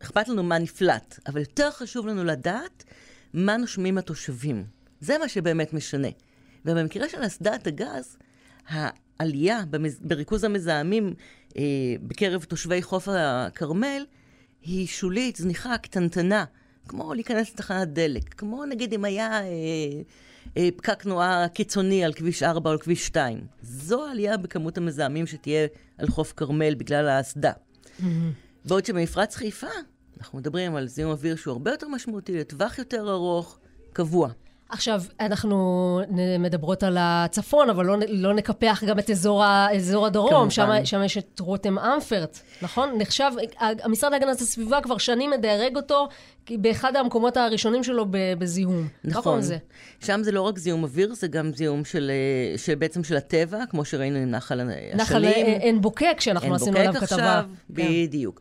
אכפת 0.02 0.28
לנו 0.28 0.42
מה 0.42 0.58
נפלט, 0.58 1.18
אבל 1.26 1.40
יותר 1.40 1.70
חשוב 1.70 2.06
לנו 2.06 2.24
לדעת 2.24 2.84
מה 3.34 3.56
נושמים 3.56 3.98
התושבים. 3.98 4.64
זה 5.00 5.18
מה 5.18 5.28
שבאמת 5.28 5.72
משנה. 5.72 6.08
ובמקרה 6.64 7.08
של 7.08 7.26
אסדת 7.26 7.66
הגז, 7.66 8.16
העלייה 8.68 9.62
במז... 9.70 10.00
בריכוז 10.00 10.44
המזהמים 10.44 11.14
אה, 11.56 11.62
בקרב 12.02 12.44
תושבי 12.44 12.82
חוף 12.82 13.08
הכרמל 13.10 14.04
היא 14.62 14.86
שולית, 14.86 15.36
זניחה, 15.36 15.78
קטנטנה, 15.78 16.44
כמו 16.88 17.14
להיכנס 17.14 17.52
לתחנת 17.52 17.88
דלק, 17.88 18.34
כמו 18.34 18.64
נגיד 18.64 18.92
אם 18.92 19.04
היה 19.04 19.42
אה, 19.42 19.46
אה, 20.56 20.68
פקק 20.76 21.02
תנועה 21.02 21.48
קיצוני 21.48 22.04
על 22.04 22.12
כביש 22.12 22.42
4 22.42 22.70
או 22.70 22.72
על 22.72 22.78
כביש 22.78 23.06
2. 23.06 23.40
זו 23.62 24.06
העלייה 24.06 24.36
בכמות 24.36 24.78
המזהמים 24.78 25.26
שתהיה 25.26 25.66
על 25.98 26.08
חוף 26.08 26.32
כרמל 26.36 26.74
בגלל 26.74 27.08
האסדה. 27.08 27.52
Mm-hmm. 27.52 28.04
בעוד 28.64 28.86
שבמפרץ 28.86 29.36
חיפה, 29.36 29.66
אנחנו 30.18 30.38
מדברים 30.38 30.76
על 30.76 30.88
זיהום 30.88 31.12
אוויר 31.12 31.36
שהוא 31.36 31.52
הרבה 31.52 31.70
יותר 31.70 31.88
משמעותי, 31.88 32.38
לטווח 32.38 32.78
יותר 32.78 33.10
ארוך, 33.10 33.58
קבוע. 33.92 34.28
עכשיו, 34.70 35.02
אנחנו 35.20 36.00
מדברות 36.38 36.82
על 36.82 36.96
הצפון, 37.00 37.70
אבל 37.70 37.86
לא, 37.86 37.96
לא 38.08 38.34
נקפח 38.34 38.84
גם 38.86 38.98
את 38.98 39.10
אזור, 39.10 39.44
ה, 39.44 39.68
אזור 39.76 40.06
הדרום, 40.06 40.50
שם, 40.50 40.70
שם 40.84 41.02
יש 41.04 41.18
את 41.18 41.40
רותם 41.40 41.78
אמפרט, 41.78 42.40
נכון? 42.62 42.98
נחשב, 42.98 43.30
המשרד 43.60 44.12
להגנת 44.12 44.40
הסביבה 44.40 44.80
כבר 44.80 44.98
שנים 44.98 45.30
מדרג 45.30 45.76
אותו 45.76 46.08
באחד 46.50 46.96
המקומות 46.96 47.36
הראשונים 47.36 47.84
שלו 47.84 48.06
בזיהום. 48.38 48.88
נכון. 49.04 49.40
זה. 49.40 49.56
שם 50.00 50.20
זה 50.22 50.32
לא 50.32 50.42
רק 50.42 50.58
זיהום 50.58 50.82
אוויר, 50.82 51.14
זה 51.14 51.28
גם 51.28 51.52
זיהום 51.54 51.84
של, 51.84 52.10
אה, 52.10 52.58
של 52.58 52.74
בעצם 52.74 53.04
של 53.04 53.16
הטבע, 53.16 53.66
כמו 53.70 53.84
שראינו 53.84 54.18
עם 54.18 54.30
נחל 54.30 54.60
השלים. 54.60 54.96
נחל 54.96 55.24
עין 55.24 55.80
בוקק, 55.80 56.16
שאנחנו 56.20 56.54
עשינו 56.54 56.78
עליו 56.78 56.92
כתבה. 56.92 57.00
עין 57.00 57.10
בוקק 57.10 57.12
עכשיו, 57.12 57.44
כן. 57.76 57.82
בדיוק. 57.82 58.40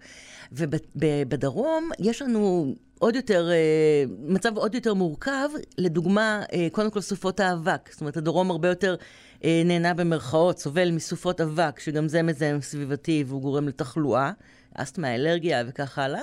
ובדרום 0.52 1.90
יש 2.00 2.22
לנו 2.22 2.74
עוד 3.00 3.16
יותר, 3.16 3.50
אה, 3.52 4.04
מצב 4.20 4.58
עוד 4.58 4.76
יותר 4.76 4.94
מורכב, 4.94 5.50
לדוגמה, 5.78 6.44
אה, 6.54 6.68
קודם 6.72 6.92
כל 6.92 7.02
סופות 7.02 7.40
האבק. 7.40 7.90
זאת 7.92 8.02
אומרת, 8.02 8.18
הדרום 8.18 8.52
הרבה 8.52 8.68
יותר 8.68 8.96
אה, 9.44 9.62
נהנה 9.66 9.94
במרכאות, 9.94 10.60
סובל 10.60 10.92
מסופות 10.92 11.42
אבק, 11.42 11.80
שגם 11.80 12.08
זה 12.08 12.22
מזהם 12.22 12.62
סביבתי 12.62 13.24
והוא 13.28 13.42
גורם 13.42 13.68
לתחלואה, 13.68 14.32
אסתמה, 14.74 15.16
אלרגיה 15.16 15.64
וכך 15.68 16.00
הלאה. 16.00 16.22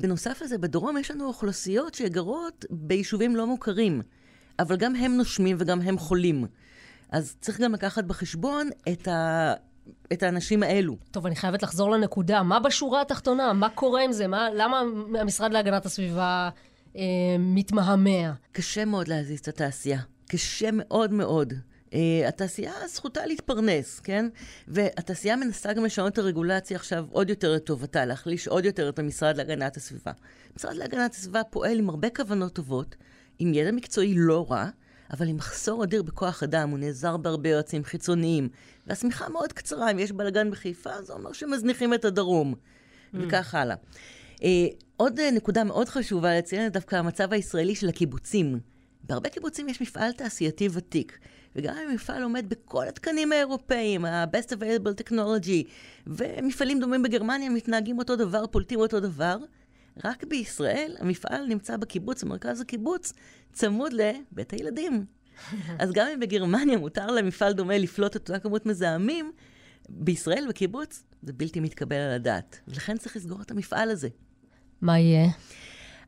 בנוסף 0.00 0.42
לזה, 0.42 0.58
בדרום 0.58 0.98
יש 0.98 1.10
לנו 1.10 1.26
אוכלוסיות 1.26 1.94
שגרות 1.94 2.64
ביישובים 2.70 3.36
לא 3.36 3.46
מוכרים, 3.46 4.02
אבל 4.58 4.76
גם 4.76 4.96
הם 4.96 5.16
נושמים 5.16 5.56
וגם 5.60 5.80
הם 5.80 5.98
חולים. 5.98 6.46
אז 7.10 7.36
צריך 7.40 7.60
גם 7.60 7.72
לקחת 7.72 8.04
בחשבון 8.04 8.68
את 8.92 9.08
ה... 9.08 9.54
את 10.12 10.22
האנשים 10.22 10.62
האלו. 10.62 10.96
טוב, 11.10 11.26
אני 11.26 11.36
חייבת 11.36 11.62
לחזור 11.62 11.90
לנקודה. 11.90 12.42
מה 12.42 12.60
בשורה 12.60 13.00
התחתונה? 13.00 13.52
מה 13.52 13.68
קורה 13.68 14.02
עם 14.02 14.12
זה? 14.12 14.26
מה, 14.26 14.48
למה 14.54 14.82
המשרד 15.20 15.52
להגנת 15.52 15.86
הסביבה 15.86 16.50
אה, 16.96 17.02
מתמהמה? 17.38 18.32
קשה 18.52 18.84
מאוד 18.84 19.08
להזיז 19.08 19.38
את 19.38 19.48
התעשייה. 19.48 20.00
קשה 20.28 20.68
מאוד 20.72 21.12
מאוד. 21.12 21.52
Uh, 21.90 22.28
התעשייה 22.28 22.72
זכותה 22.88 23.26
להתפרנס, 23.26 24.00
כן? 24.00 24.26
והתעשייה 24.68 25.36
מנסה 25.36 25.72
גם 25.72 25.84
לשנות 25.84 26.12
את 26.12 26.18
הרגולציה 26.18 26.76
עכשיו 26.76 27.06
עוד 27.10 27.30
יותר 27.30 27.54
לטובתה, 27.54 28.04
להחליש 28.04 28.48
עוד 28.48 28.64
יותר 28.64 28.88
את 28.88 28.98
המשרד 28.98 29.36
להגנת 29.36 29.76
הסביבה. 29.76 30.12
המשרד 30.52 30.74
להגנת 30.74 31.14
הסביבה 31.14 31.44
פועל 31.44 31.78
עם 31.78 31.88
הרבה 31.88 32.10
כוונות 32.10 32.52
טובות, 32.52 32.96
עם 33.38 33.54
ידע 33.54 33.72
מקצועי 33.72 34.14
לא 34.16 34.46
רע, 34.50 34.68
אבל 35.14 35.28
עם 35.28 35.36
מחסור 35.36 35.84
אדיר 35.84 36.02
בכוח 36.02 36.42
אדם, 36.42 36.70
הוא 36.70 36.78
נעזר 36.78 37.16
בהרבה 37.16 37.48
יועצים 37.48 37.84
חיצוניים. 37.84 38.48
והשמיכה 38.86 39.28
מאוד 39.28 39.52
קצרה, 39.52 39.90
אם 39.90 39.98
יש 39.98 40.12
בלאגן 40.12 40.50
בחיפה, 40.50 41.02
זה 41.02 41.12
אומר 41.12 41.32
שמזניחים 41.32 41.94
את 41.94 42.04
הדרום, 42.04 42.54
mm. 42.54 43.16
וכך 43.20 43.54
הלאה. 43.54 43.76
Uh, 44.36 44.42
עוד 44.96 45.18
uh, 45.18 45.22
נקודה 45.34 45.64
מאוד 45.64 45.88
חשובה 45.88 46.38
לציין 46.38 46.68
דווקא 46.68 46.96
המצב 46.96 47.32
הישראלי 47.32 47.74
של 47.74 47.88
הקיבוצים. 47.88 48.60
בהרבה 49.02 49.28
קיבוצים 49.28 49.68
יש 49.68 49.82
מפעל 49.82 50.12
תעשייתי 50.12 50.68
ותיק, 50.72 51.18
וגם 51.56 51.74
אם 51.76 51.90
המפעל 51.90 52.22
עומד 52.22 52.48
בכל 52.48 52.88
התקנים 52.88 53.32
האירופאיים, 53.32 54.04
ה-Best 54.04 54.48
Available 54.48 55.04
Technology, 55.04 55.68
ומפעלים 56.06 56.80
דומים 56.80 57.02
בגרמניה 57.02 57.50
מתנהגים 57.50 57.98
אותו 57.98 58.16
דבר, 58.16 58.46
פולטים 58.46 58.80
אותו 58.80 59.00
דבר, 59.00 59.36
רק 60.04 60.24
בישראל 60.24 60.96
המפעל 60.98 61.46
נמצא 61.46 61.76
בקיבוץ, 61.76 62.24
במרכז 62.24 62.60
הקיבוץ, 62.60 63.12
צמוד 63.52 63.92
לבית 63.92 64.52
הילדים. 64.52 65.04
אז 65.78 65.92
גם 65.92 66.06
אם 66.14 66.20
בגרמניה 66.20 66.78
מותר 66.78 67.06
למפעל 67.06 67.52
דומה 67.52 67.78
לפלוט 67.78 68.16
את 68.16 68.28
אותה 68.28 68.38
כמות 68.38 68.66
מזהמים, 68.66 69.32
בישראל, 69.88 70.44
בקיבוץ, 70.48 71.02
זה 71.22 71.32
בלתי 71.32 71.60
מתקבל 71.60 71.96
על 71.96 72.10
הדעת. 72.10 72.60
ולכן 72.68 72.98
צריך 72.98 73.16
לסגור 73.16 73.42
את 73.42 73.50
המפעל 73.50 73.90
הזה. 73.90 74.08
מה 74.80 74.98
יהיה? 74.98 75.30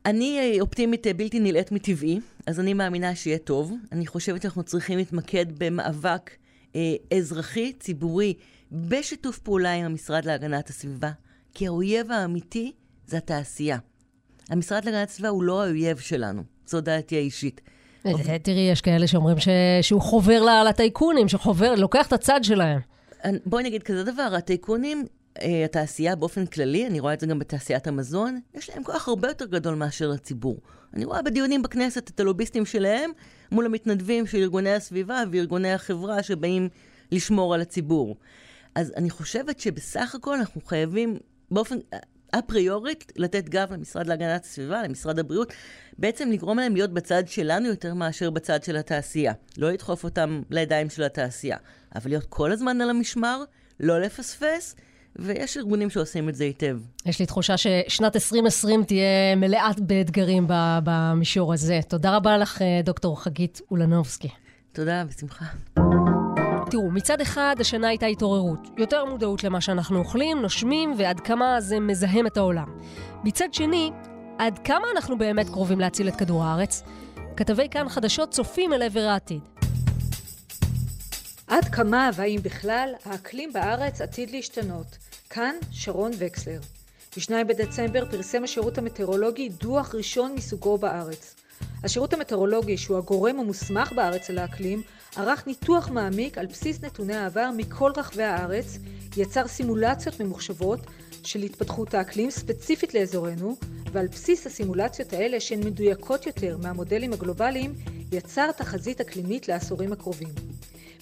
אני 0.05 0.57
אופטימית 0.61 1.07
בלתי 1.17 1.39
נלאית 1.39 1.71
מטבעי, 1.71 2.19
אז 2.45 2.59
אני 2.59 2.73
מאמינה 2.73 3.15
שיהיה 3.15 3.37
טוב. 3.37 3.73
אני 3.91 4.07
חושבת 4.07 4.41
שאנחנו 4.41 4.63
צריכים 4.63 4.97
להתמקד 4.97 5.45
במאבק 5.57 6.31
אה, 6.75 6.95
אזרחי, 7.17 7.73
ציבורי, 7.73 8.33
בשיתוף 8.71 9.39
פעולה 9.39 9.73
עם 9.73 9.85
המשרד 9.85 10.25
להגנת 10.25 10.69
הסביבה, 10.69 11.11
כי 11.53 11.67
האויב 11.67 12.11
האמיתי 12.11 12.71
זה 13.07 13.17
התעשייה. 13.17 13.77
המשרד 14.49 14.85
להגנת 14.85 15.09
הסביבה 15.09 15.29
הוא 15.29 15.43
לא 15.43 15.63
האויב 15.63 15.97
שלנו, 15.97 16.43
זו 16.65 16.81
דעתי 16.81 17.15
האישית. 17.15 17.61
אה, 18.05 18.39
תראי, 18.39 18.69
יש 18.71 18.81
כאלה 18.81 19.07
שאומרים 19.07 19.39
ש... 19.39 19.47
שהוא 19.81 20.01
חובר 20.01 20.63
לטייקונים, 20.69 21.27
שחובר, 21.27 21.75
לוקח 21.75 22.07
את 22.07 22.13
הצד 22.13 22.39
שלהם. 22.43 22.79
בואי 23.45 23.63
נגיד 23.63 23.83
כזה 23.83 24.03
דבר, 24.03 24.29
הטייקונים, 24.37 25.05
אה, 25.41 25.65
התעשייה 25.65 26.15
באופן 26.15 26.45
כללי, 26.45 26.87
אני 26.87 26.99
רואה 26.99 27.13
את 27.13 27.19
זה 27.19 27.27
גם 27.27 27.39
בתעשיית 27.39 27.87
המזון, 27.87 28.39
יש 28.53 28.69
להם 28.69 28.83
כוח 28.83 29.07
הרבה 29.07 29.27
יותר 29.27 29.45
גדול 29.45 29.75
מאשר 29.75 30.07
לציבור. 30.07 30.57
אני 30.93 31.05
רואה 31.05 31.21
בדיונים 31.21 31.61
בכנסת 31.61 32.09
את 32.09 32.19
הלוביסטים 32.19 32.65
שלהם 32.65 33.11
מול 33.51 33.65
המתנדבים 33.65 34.27
של 34.27 34.37
ארגוני 34.37 34.73
הסביבה 34.73 35.23
וארגוני 35.31 35.73
החברה 35.73 36.23
שבאים 36.23 36.69
לשמור 37.11 37.53
על 37.53 37.61
הציבור. 37.61 38.15
אז 38.75 38.93
אני 38.95 39.09
חושבת 39.09 39.59
שבסך 39.59 40.15
הכל 40.15 40.35
אנחנו 40.35 40.61
חייבים 40.61 41.17
באופן 41.51 41.77
אפריורית 42.39 43.11
לתת 43.15 43.49
גב 43.49 43.73
למשרד 43.73 44.07
להגנת 44.07 44.43
הסביבה, 44.43 44.83
למשרד 44.83 45.19
הבריאות, 45.19 45.53
בעצם 45.97 46.31
לגרום 46.31 46.59
להם 46.59 46.73
להיות 46.73 46.93
בצד 46.93 47.27
שלנו 47.27 47.67
יותר 47.67 47.93
מאשר 47.93 48.29
בצד 48.29 48.63
של 48.63 48.77
התעשייה. 48.77 49.33
לא 49.57 49.71
לדחוף 49.71 50.03
אותם 50.03 50.41
לידיים 50.49 50.89
של 50.89 51.03
התעשייה, 51.03 51.57
אבל 51.95 52.09
להיות 52.09 52.25
כל 52.29 52.51
הזמן 52.51 52.81
על 52.81 52.89
המשמר, 52.89 53.43
לא 53.79 53.99
לפספס, 53.99 54.75
ויש 55.15 55.57
ארגונים 55.57 55.89
שעושים 55.89 56.29
את 56.29 56.35
זה 56.35 56.43
היטב. 56.43 56.79
יש 57.05 57.19
לי 57.19 57.25
תחושה 57.25 57.57
ששנת 57.57 58.15
2020 58.15 58.83
תהיה 58.83 59.35
מלאת 59.35 59.79
באתגרים 59.79 60.45
במישור 60.83 61.53
הזה. 61.53 61.79
תודה 61.87 62.15
רבה 62.15 62.37
לך, 62.37 62.61
דוקטור 62.83 63.23
חגית 63.23 63.61
אולנובסקי. 63.71 64.29
תודה, 64.73 65.03
בשמחה. 65.05 65.45
תראו, 66.69 66.91
מצד 66.91 67.21
אחד 67.21 67.55
השנה 67.59 67.87
הייתה 67.87 68.05
התעוררות, 68.05 68.59
יותר 68.77 69.05
מודעות 69.05 69.43
למה 69.43 69.61
שאנחנו 69.61 69.99
אוכלים, 69.99 70.41
נושמים 70.41 70.93
ועד 70.97 71.19
כמה 71.19 71.61
זה 71.61 71.79
מזהם 71.79 72.27
את 72.27 72.37
העולם. 72.37 72.79
מצד 73.23 73.53
שני, 73.53 73.91
עד 74.37 74.59
כמה 74.59 74.87
אנחנו 74.95 75.17
באמת 75.17 75.49
קרובים 75.49 75.79
להציל 75.79 76.07
את 76.07 76.15
כדור 76.15 76.43
הארץ? 76.43 76.83
כתבי 77.37 77.69
כאן 77.71 77.89
חדשות 77.89 78.31
צופים 78.31 78.73
אל 78.73 78.81
עבר 78.81 78.99
העתיד. 78.99 79.41
עד 81.47 81.65
כמה 81.65 82.09
והאם 82.13 82.39
בכלל 82.43 82.93
האקלים 83.05 83.53
בארץ 83.53 84.01
עתיד 84.01 84.31
להשתנות? 84.31 84.97
כאן 85.29 85.55
שרון 85.71 86.11
וקסלר. 86.17 86.59
ב-2 87.17 87.43
בדצמבר 87.47 88.05
פרסם 88.11 88.43
השירות 88.43 88.77
המטאורולוגי 88.77 89.49
דוח 89.49 89.95
ראשון 89.95 90.35
מסוגו 90.35 90.77
בארץ. 90.77 91.35
השירות 91.83 92.13
המטאורולוגי, 92.13 92.77
שהוא 92.77 92.97
הגורם 92.97 93.39
המוסמך 93.39 93.91
בארץ 93.91 94.29
על 94.29 94.37
האקלים, 94.37 94.81
ערך 95.15 95.47
ניתוח 95.47 95.89
מעמיק 95.89 96.37
על 96.37 96.45
בסיס 96.45 96.83
נתוני 96.83 97.15
העבר 97.15 97.49
מכל 97.57 97.91
רחבי 97.97 98.23
הארץ, 98.23 98.77
יצר 99.17 99.47
סימולציות 99.47 100.19
ממוחשבות 100.19 100.79
של 101.23 101.39
התפתחות 101.39 101.93
האקלים 101.93 102.31
ספציפית 102.31 102.93
לאזורנו, 102.93 103.55
ועל 103.91 104.07
בסיס 104.07 104.47
הסימולציות 104.47 105.13
האלה, 105.13 105.39
שהן 105.39 105.59
מדויקות 105.59 106.25
יותר 106.25 106.57
מהמודלים 106.63 107.13
הגלובליים, 107.13 107.73
יצר 108.11 108.51
תחזית 108.51 109.01
אקלימית 109.01 109.47
לעשורים 109.47 109.93
הקרובים. 109.93 110.29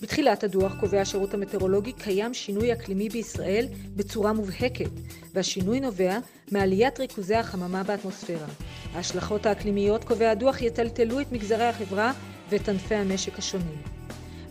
בתחילת 0.05 0.43
הדוח 0.43 0.73
קובע 0.79 1.01
השירות 1.01 1.33
המטאורולוגי 1.33 1.91
קיים 1.93 2.33
שינוי 2.33 2.73
אקלימי 2.73 3.09
בישראל 3.09 3.67
בצורה 3.95 4.33
מובהקת, 4.33 4.89
והשינוי 5.33 5.79
נובע 5.79 6.17
מעליית 6.51 6.99
ריכוזי 6.99 7.35
החממה 7.35 7.83
באטמוספירה. 7.83 8.47
ההשלכות 8.93 9.45
האקלימיות, 9.45 10.03
קובע 10.03 10.31
הדוח, 10.31 10.61
יטלטלו 10.61 11.21
את 11.21 11.31
מגזרי 11.31 11.63
החברה 11.63 12.11
ואת 12.49 12.69
ענפי 12.69 12.95
המשק 12.95 13.39
השונים. 13.39 13.77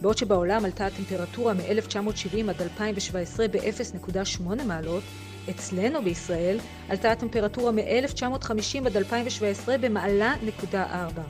בעוד 0.01 0.19
שבעולם 0.19 0.65
עלתה 0.65 0.87
הטמפרטורה 0.87 1.55
מ-1970 1.55 2.51
עד 2.51 2.63
2017 2.63 3.49
ב-0.8 3.49 4.65
מעלות, 4.67 5.03
אצלנו 5.51 6.03
בישראל 6.03 6.59
עלתה 6.89 7.13
הטמפרטורה 7.13 7.73
מ-1950 7.73 8.87
עד 8.87 8.97
2017 8.97 9.79
במעלה 9.79 10.35
נקודה 10.43 10.87
4. 10.91 11.23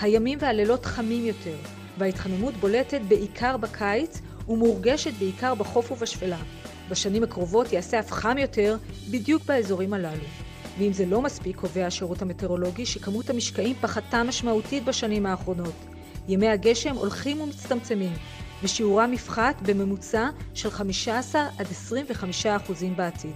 הימים 0.00 0.38
והלילות 0.40 0.84
חמים 0.84 1.26
יותר, 1.26 1.56
וההתחממות 2.00 2.56
בולטת 2.56 3.00
בעיקר 3.08 3.56
בקיץ 3.56 4.20
ומורגשת 4.48 5.12
בעיקר 5.18 5.54
בחוף 5.54 5.92
ובשפלה. 5.92 6.38
בשנים 6.88 7.22
הקרובות 7.22 7.72
יעשה 7.72 7.98
אף 8.00 8.12
חם 8.12 8.38
יותר 8.38 8.76
בדיוק 9.10 9.42
באזורים 9.44 9.92
הללו. 9.92 10.24
ואם 10.78 10.92
זה 10.92 11.06
לא 11.06 11.22
מספיק, 11.22 11.56
קובע 11.56 11.86
השירות 11.86 12.22
המטאורולוגי 12.22 12.86
שכמות 12.86 13.30
המשקעים 13.30 13.76
פחתה 13.80 14.22
משמעותית 14.22 14.84
בשנים 14.84 15.26
האחרונות. 15.26 15.74
ימי 16.28 16.48
הגשם 16.48 16.94
הולכים 16.94 17.40
ומצטמצמים, 17.40 18.12
ושיעורם 18.62 19.12
יפחת 19.12 19.62
בממוצע 19.62 20.28
של 20.54 20.70
15 20.70 21.42
עד 21.58 21.66
25 21.70 22.46
אחוזים 22.46 22.96
בעתיד. 22.96 23.34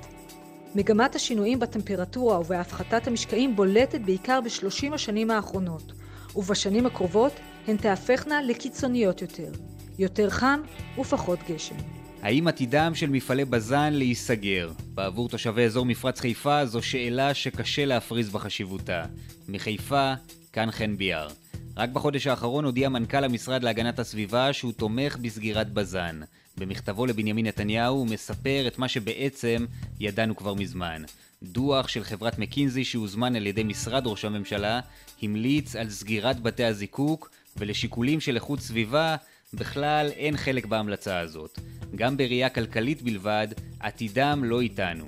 מגמת 0.74 1.14
השינויים 1.14 1.58
בטמפרטורה 1.58 2.40
ובהפחתת 2.40 3.06
המשקעים 3.06 3.56
בולטת 3.56 4.00
בעיקר 4.00 4.40
בשלושים 4.40 4.92
השנים 4.92 5.30
האחרונות, 5.30 5.92
ובשנים 6.36 6.86
הקרובות 6.86 7.32
הן 7.66 7.76
תהפכנה 7.76 8.42
לקיצוניות 8.42 9.22
יותר. 9.22 9.52
יותר 9.98 10.30
חם 10.30 10.60
ופחות 10.98 11.38
גשם. 11.48 11.74
האם 12.22 12.48
עתידם 12.48 12.92
של 12.94 13.10
מפעלי 13.10 13.44
בז"ן 13.44 13.92
להיסגר? 13.92 14.72
בעבור 14.94 15.28
תושבי 15.28 15.62
אזור 15.62 15.86
מפרץ 15.86 16.20
חיפה 16.20 16.66
זו 16.66 16.82
שאלה 16.82 17.34
שקשה 17.34 17.84
להפריז 17.84 18.30
בחשיבותה. 18.30 19.04
מחיפה, 19.48 20.14
כאן 20.52 20.70
חן 20.70 20.96
ביאר. 20.96 21.28
רק 21.76 21.90
בחודש 21.90 22.26
האחרון 22.26 22.64
הודיע 22.64 22.88
מנכ"ל 22.88 23.24
המשרד 23.24 23.62
להגנת 23.62 23.98
הסביבה 23.98 24.52
שהוא 24.52 24.72
תומך 24.72 25.16
בסגירת 25.16 25.72
בז"ן. 25.72 26.20
במכתבו 26.58 27.06
לבנימין 27.06 27.46
נתניהו 27.46 27.96
הוא 27.96 28.06
מספר 28.06 28.64
את 28.66 28.78
מה 28.78 28.88
שבעצם 28.88 29.66
ידענו 30.00 30.36
כבר 30.36 30.54
מזמן. 30.54 31.02
דוח 31.42 31.88
של 31.88 32.04
חברת 32.04 32.38
מקינזי 32.38 32.84
שהוזמן 32.84 33.36
על 33.36 33.46
ידי 33.46 33.62
משרד 33.64 34.06
ראש 34.06 34.24
הממשלה 34.24 34.80
המליץ 35.22 35.76
על 35.76 35.90
סגירת 35.90 36.40
בתי 36.40 36.64
הזיקוק 36.64 37.30
ולשיקולים 37.56 38.20
של 38.20 38.34
איכות 38.34 38.60
סביבה 38.60 39.16
בכלל 39.54 40.10
אין 40.16 40.36
חלק 40.36 40.66
בהמלצה 40.66 41.18
הזאת. 41.18 41.58
גם 41.96 42.16
בראייה 42.16 42.48
כלכלית 42.48 43.02
בלבד, 43.02 43.48
עתידם 43.80 44.42
לא 44.44 44.60
איתנו. 44.60 45.04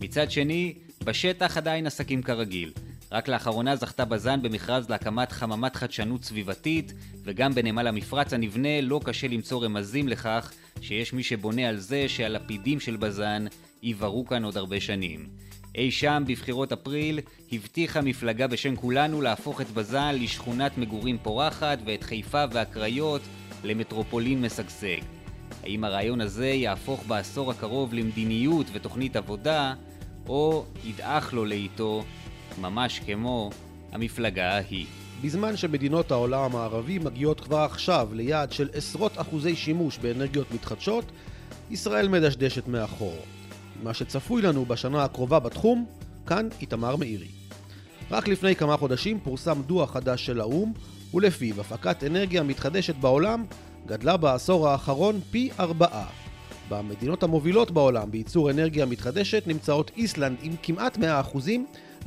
מצד 0.00 0.30
שני, 0.30 0.74
בשטח 1.04 1.56
עדיין 1.56 1.86
עסקים 1.86 2.22
כרגיל. 2.22 2.72
רק 3.12 3.28
לאחרונה 3.28 3.76
זכתה 3.76 4.04
בז"ן 4.04 4.42
במכרז 4.42 4.90
להקמת 4.90 5.32
חממת 5.32 5.76
חדשנות 5.76 6.24
סביבתית, 6.24 6.92
וגם 7.24 7.54
בנמל 7.54 7.86
המפרץ 7.86 8.32
הנבנה 8.32 8.80
לא 8.80 9.00
קשה 9.04 9.28
למצוא 9.28 9.64
רמזים 9.64 10.08
לכך 10.08 10.52
שיש 10.80 11.12
מי 11.12 11.22
שבונה 11.22 11.68
על 11.68 11.76
זה 11.76 12.08
שהלפידים 12.08 12.80
של 12.80 12.96
בז"ן 12.96 13.46
ייברו 13.82 14.26
כאן 14.26 14.44
עוד 14.44 14.56
הרבה 14.56 14.80
שנים. 14.80 15.28
אי 15.78 15.90
שם 15.90 16.22
בבחירות 16.26 16.72
אפריל 16.72 17.20
הבטיחה 17.52 18.00
מפלגה 18.00 18.46
בשם 18.46 18.76
כולנו 18.76 19.20
להפוך 19.22 19.60
את 19.60 19.70
בז"ן 19.70 20.14
לשכונת 20.20 20.78
מגורים 20.78 21.18
פורחת 21.22 21.78
ואת 21.84 22.02
חיפה 22.02 22.44
והקריות 22.52 23.20
למטרופולין 23.64 24.40
משגשג. 24.40 25.00
האם 25.62 25.84
הרעיון 25.84 26.20
הזה 26.20 26.46
יהפוך 26.46 27.04
בעשור 27.06 27.50
הקרוב 27.50 27.94
למדיניות 27.94 28.66
ותוכנית 28.72 29.16
עבודה, 29.16 29.74
או 30.28 30.64
ידעך 30.84 31.34
לו 31.34 31.44
לאיתו, 31.44 32.04
ממש 32.60 33.00
כמו 33.06 33.50
המפלגה 33.92 34.52
ההיא. 34.52 34.86
בזמן 35.22 35.56
שמדינות 35.56 36.10
העולם 36.10 36.42
המערבי 36.42 36.98
מגיעות 36.98 37.40
כבר 37.40 37.58
עכשיו 37.58 38.08
ליעד 38.12 38.52
של 38.52 38.68
עשרות 38.72 39.12
אחוזי 39.16 39.56
שימוש 39.56 39.98
באנרגיות 39.98 40.52
מתחדשות, 40.52 41.04
ישראל 41.70 42.08
מדשדשת 42.08 42.66
מאחור. 42.68 43.16
מה 43.82 43.94
שצפוי 43.94 44.42
לנו 44.42 44.64
בשנה 44.64 45.04
הקרובה 45.04 45.38
בתחום, 45.38 45.86
כאן 46.26 46.48
איתמר 46.60 46.96
מאירי. 46.96 47.28
רק 48.10 48.28
לפני 48.28 48.56
כמה 48.56 48.76
חודשים 48.76 49.20
פורסם 49.20 49.62
דוח 49.66 49.92
חדש 49.92 50.26
של 50.26 50.40
האו"ם, 50.40 50.72
ולפיו 51.14 51.60
הפקת 51.60 52.04
אנרגיה 52.04 52.42
מתחדשת 52.42 52.94
בעולם 52.94 53.44
גדלה 53.86 54.16
בעשור 54.16 54.68
האחרון 54.68 55.20
פי 55.30 55.50
ארבעה. 55.60 56.06
במדינות 56.68 57.22
המובילות 57.22 57.70
בעולם 57.70 58.10
בייצור 58.10 58.50
אנרגיה 58.50 58.86
מתחדשת 58.86 59.46
נמצאות 59.46 59.90
איסלנד 59.96 60.36
עם 60.42 60.52
כמעט 60.62 60.96
100%, 60.96 61.00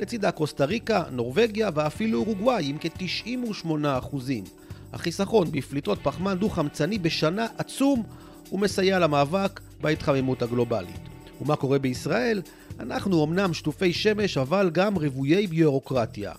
לצידה 0.00 0.30
קוסטה 0.30 0.64
ריקה, 0.64 1.02
נורבגיה 1.10 1.70
ואפילו 1.74 2.18
אורוגוואי 2.18 2.66
עם 2.66 2.76
כ-98%. 2.80 4.16
החיסכון 4.92 5.52
בפליטות 5.52 5.98
פחמן 6.02 6.38
דו-חמצני 6.38 6.98
בשנה 6.98 7.46
עצום 7.58 8.02
ומסייע 8.52 8.98
למאבק 8.98 9.60
בהתחממות 9.80 10.42
הגלובלית. 10.42 11.11
ומה 11.42 11.56
קורה 11.56 11.78
בישראל? 11.78 12.42
אנחנו 12.80 13.24
אמנם 13.24 13.54
שטופי 13.54 13.92
שמש 13.92 14.38
אבל 14.38 14.70
גם 14.72 14.96
רוויי 14.96 15.46
ביורוקרטיה. 15.46 16.32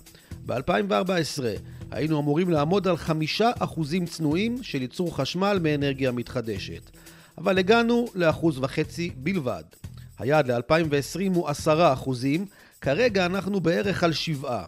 ב-2014 0.45 1.43
היינו 1.91 2.19
אמורים 2.19 2.49
לעמוד 2.49 2.87
על 2.87 2.97
חמישה 2.97 3.51
אחוזים 3.59 4.05
צנועים 4.05 4.63
של 4.63 4.81
ייצור 4.81 5.17
חשמל 5.17 5.59
מאנרגיה 5.61 6.11
מתחדשת. 6.11 6.81
אבל 7.37 7.57
הגענו 7.57 8.07
לאחוז 8.15 8.57
וחצי 8.57 9.11
בלבד. 9.17 9.63
היעד 10.19 10.51
ל-2020 10.51 11.35
הוא 11.35 11.49
עשרה 11.49 11.93
אחוזים, 11.93 12.45
כרגע 12.81 13.25
אנחנו 13.25 13.59
בערך 13.59 14.03
על 14.03 14.13
שבעה. 14.13 14.65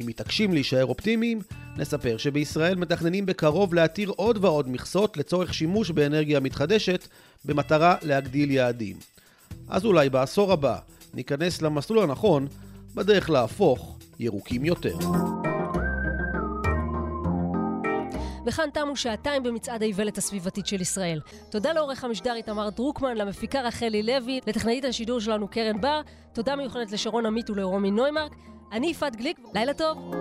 אם 0.00 0.06
מתעקשים 0.06 0.52
להישאר 0.54 0.84
אופטימיים, 0.84 1.40
נספר 1.76 2.16
שבישראל 2.16 2.74
מתכננים 2.74 3.26
בקרוב 3.26 3.74
להתיר 3.74 4.12
עוד 4.16 4.44
ועוד 4.44 4.68
מכסות 4.68 5.16
לצורך 5.16 5.54
שימוש 5.54 5.90
באנרגיה 5.90 6.40
מתחדשת 6.40 7.08
במטרה 7.44 7.96
להגדיל 8.02 8.50
יעדים. 8.50 8.96
אז 9.70 9.84
אולי 9.84 10.10
בעשור 10.10 10.52
הבא 10.52 10.78
ניכנס 11.14 11.62
למסלול 11.62 12.02
הנכון 12.02 12.46
בדרך 12.94 13.30
להפוך 13.30 13.98
ירוקים 14.18 14.64
יותר. 14.64 14.96
וכאן 18.46 18.68
תמו 18.74 18.96
שעתיים 18.96 19.42
במצעד 19.42 19.82
האיוולת 19.82 20.18
הסביבתית 20.18 20.66
של 20.66 20.80
ישראל. 20.80 21.20
תודה 21.50 21.72
לעורך 21.72 22.04
המשדר 22.04 22.34
איתמר 22.34 22.70
דרוקמן, 22.70 23.16
למפיקה 23.16 23.60
רחלי 23.60 24.02
לוי, 24.02 24.40
לטכנאית 24.46 24.84
השידור 24.84 25.20
שלנו 25.20 25.48
קרן 25.48 25.80
בר, 25.80 26.00
תודה 26.32 26.56
מיוחדת 26.56 26.92
לשרון 26.92 27.26
עמית 27.26 27.50
ולרומי 27.50 27.90
נוימרק. 27.90 28.32
אני 28.72 28.86
יפעת 28.86 29.16
גליק, 29.16 29.38
לילה 29.54 29.74
טוב. 29.74 30.19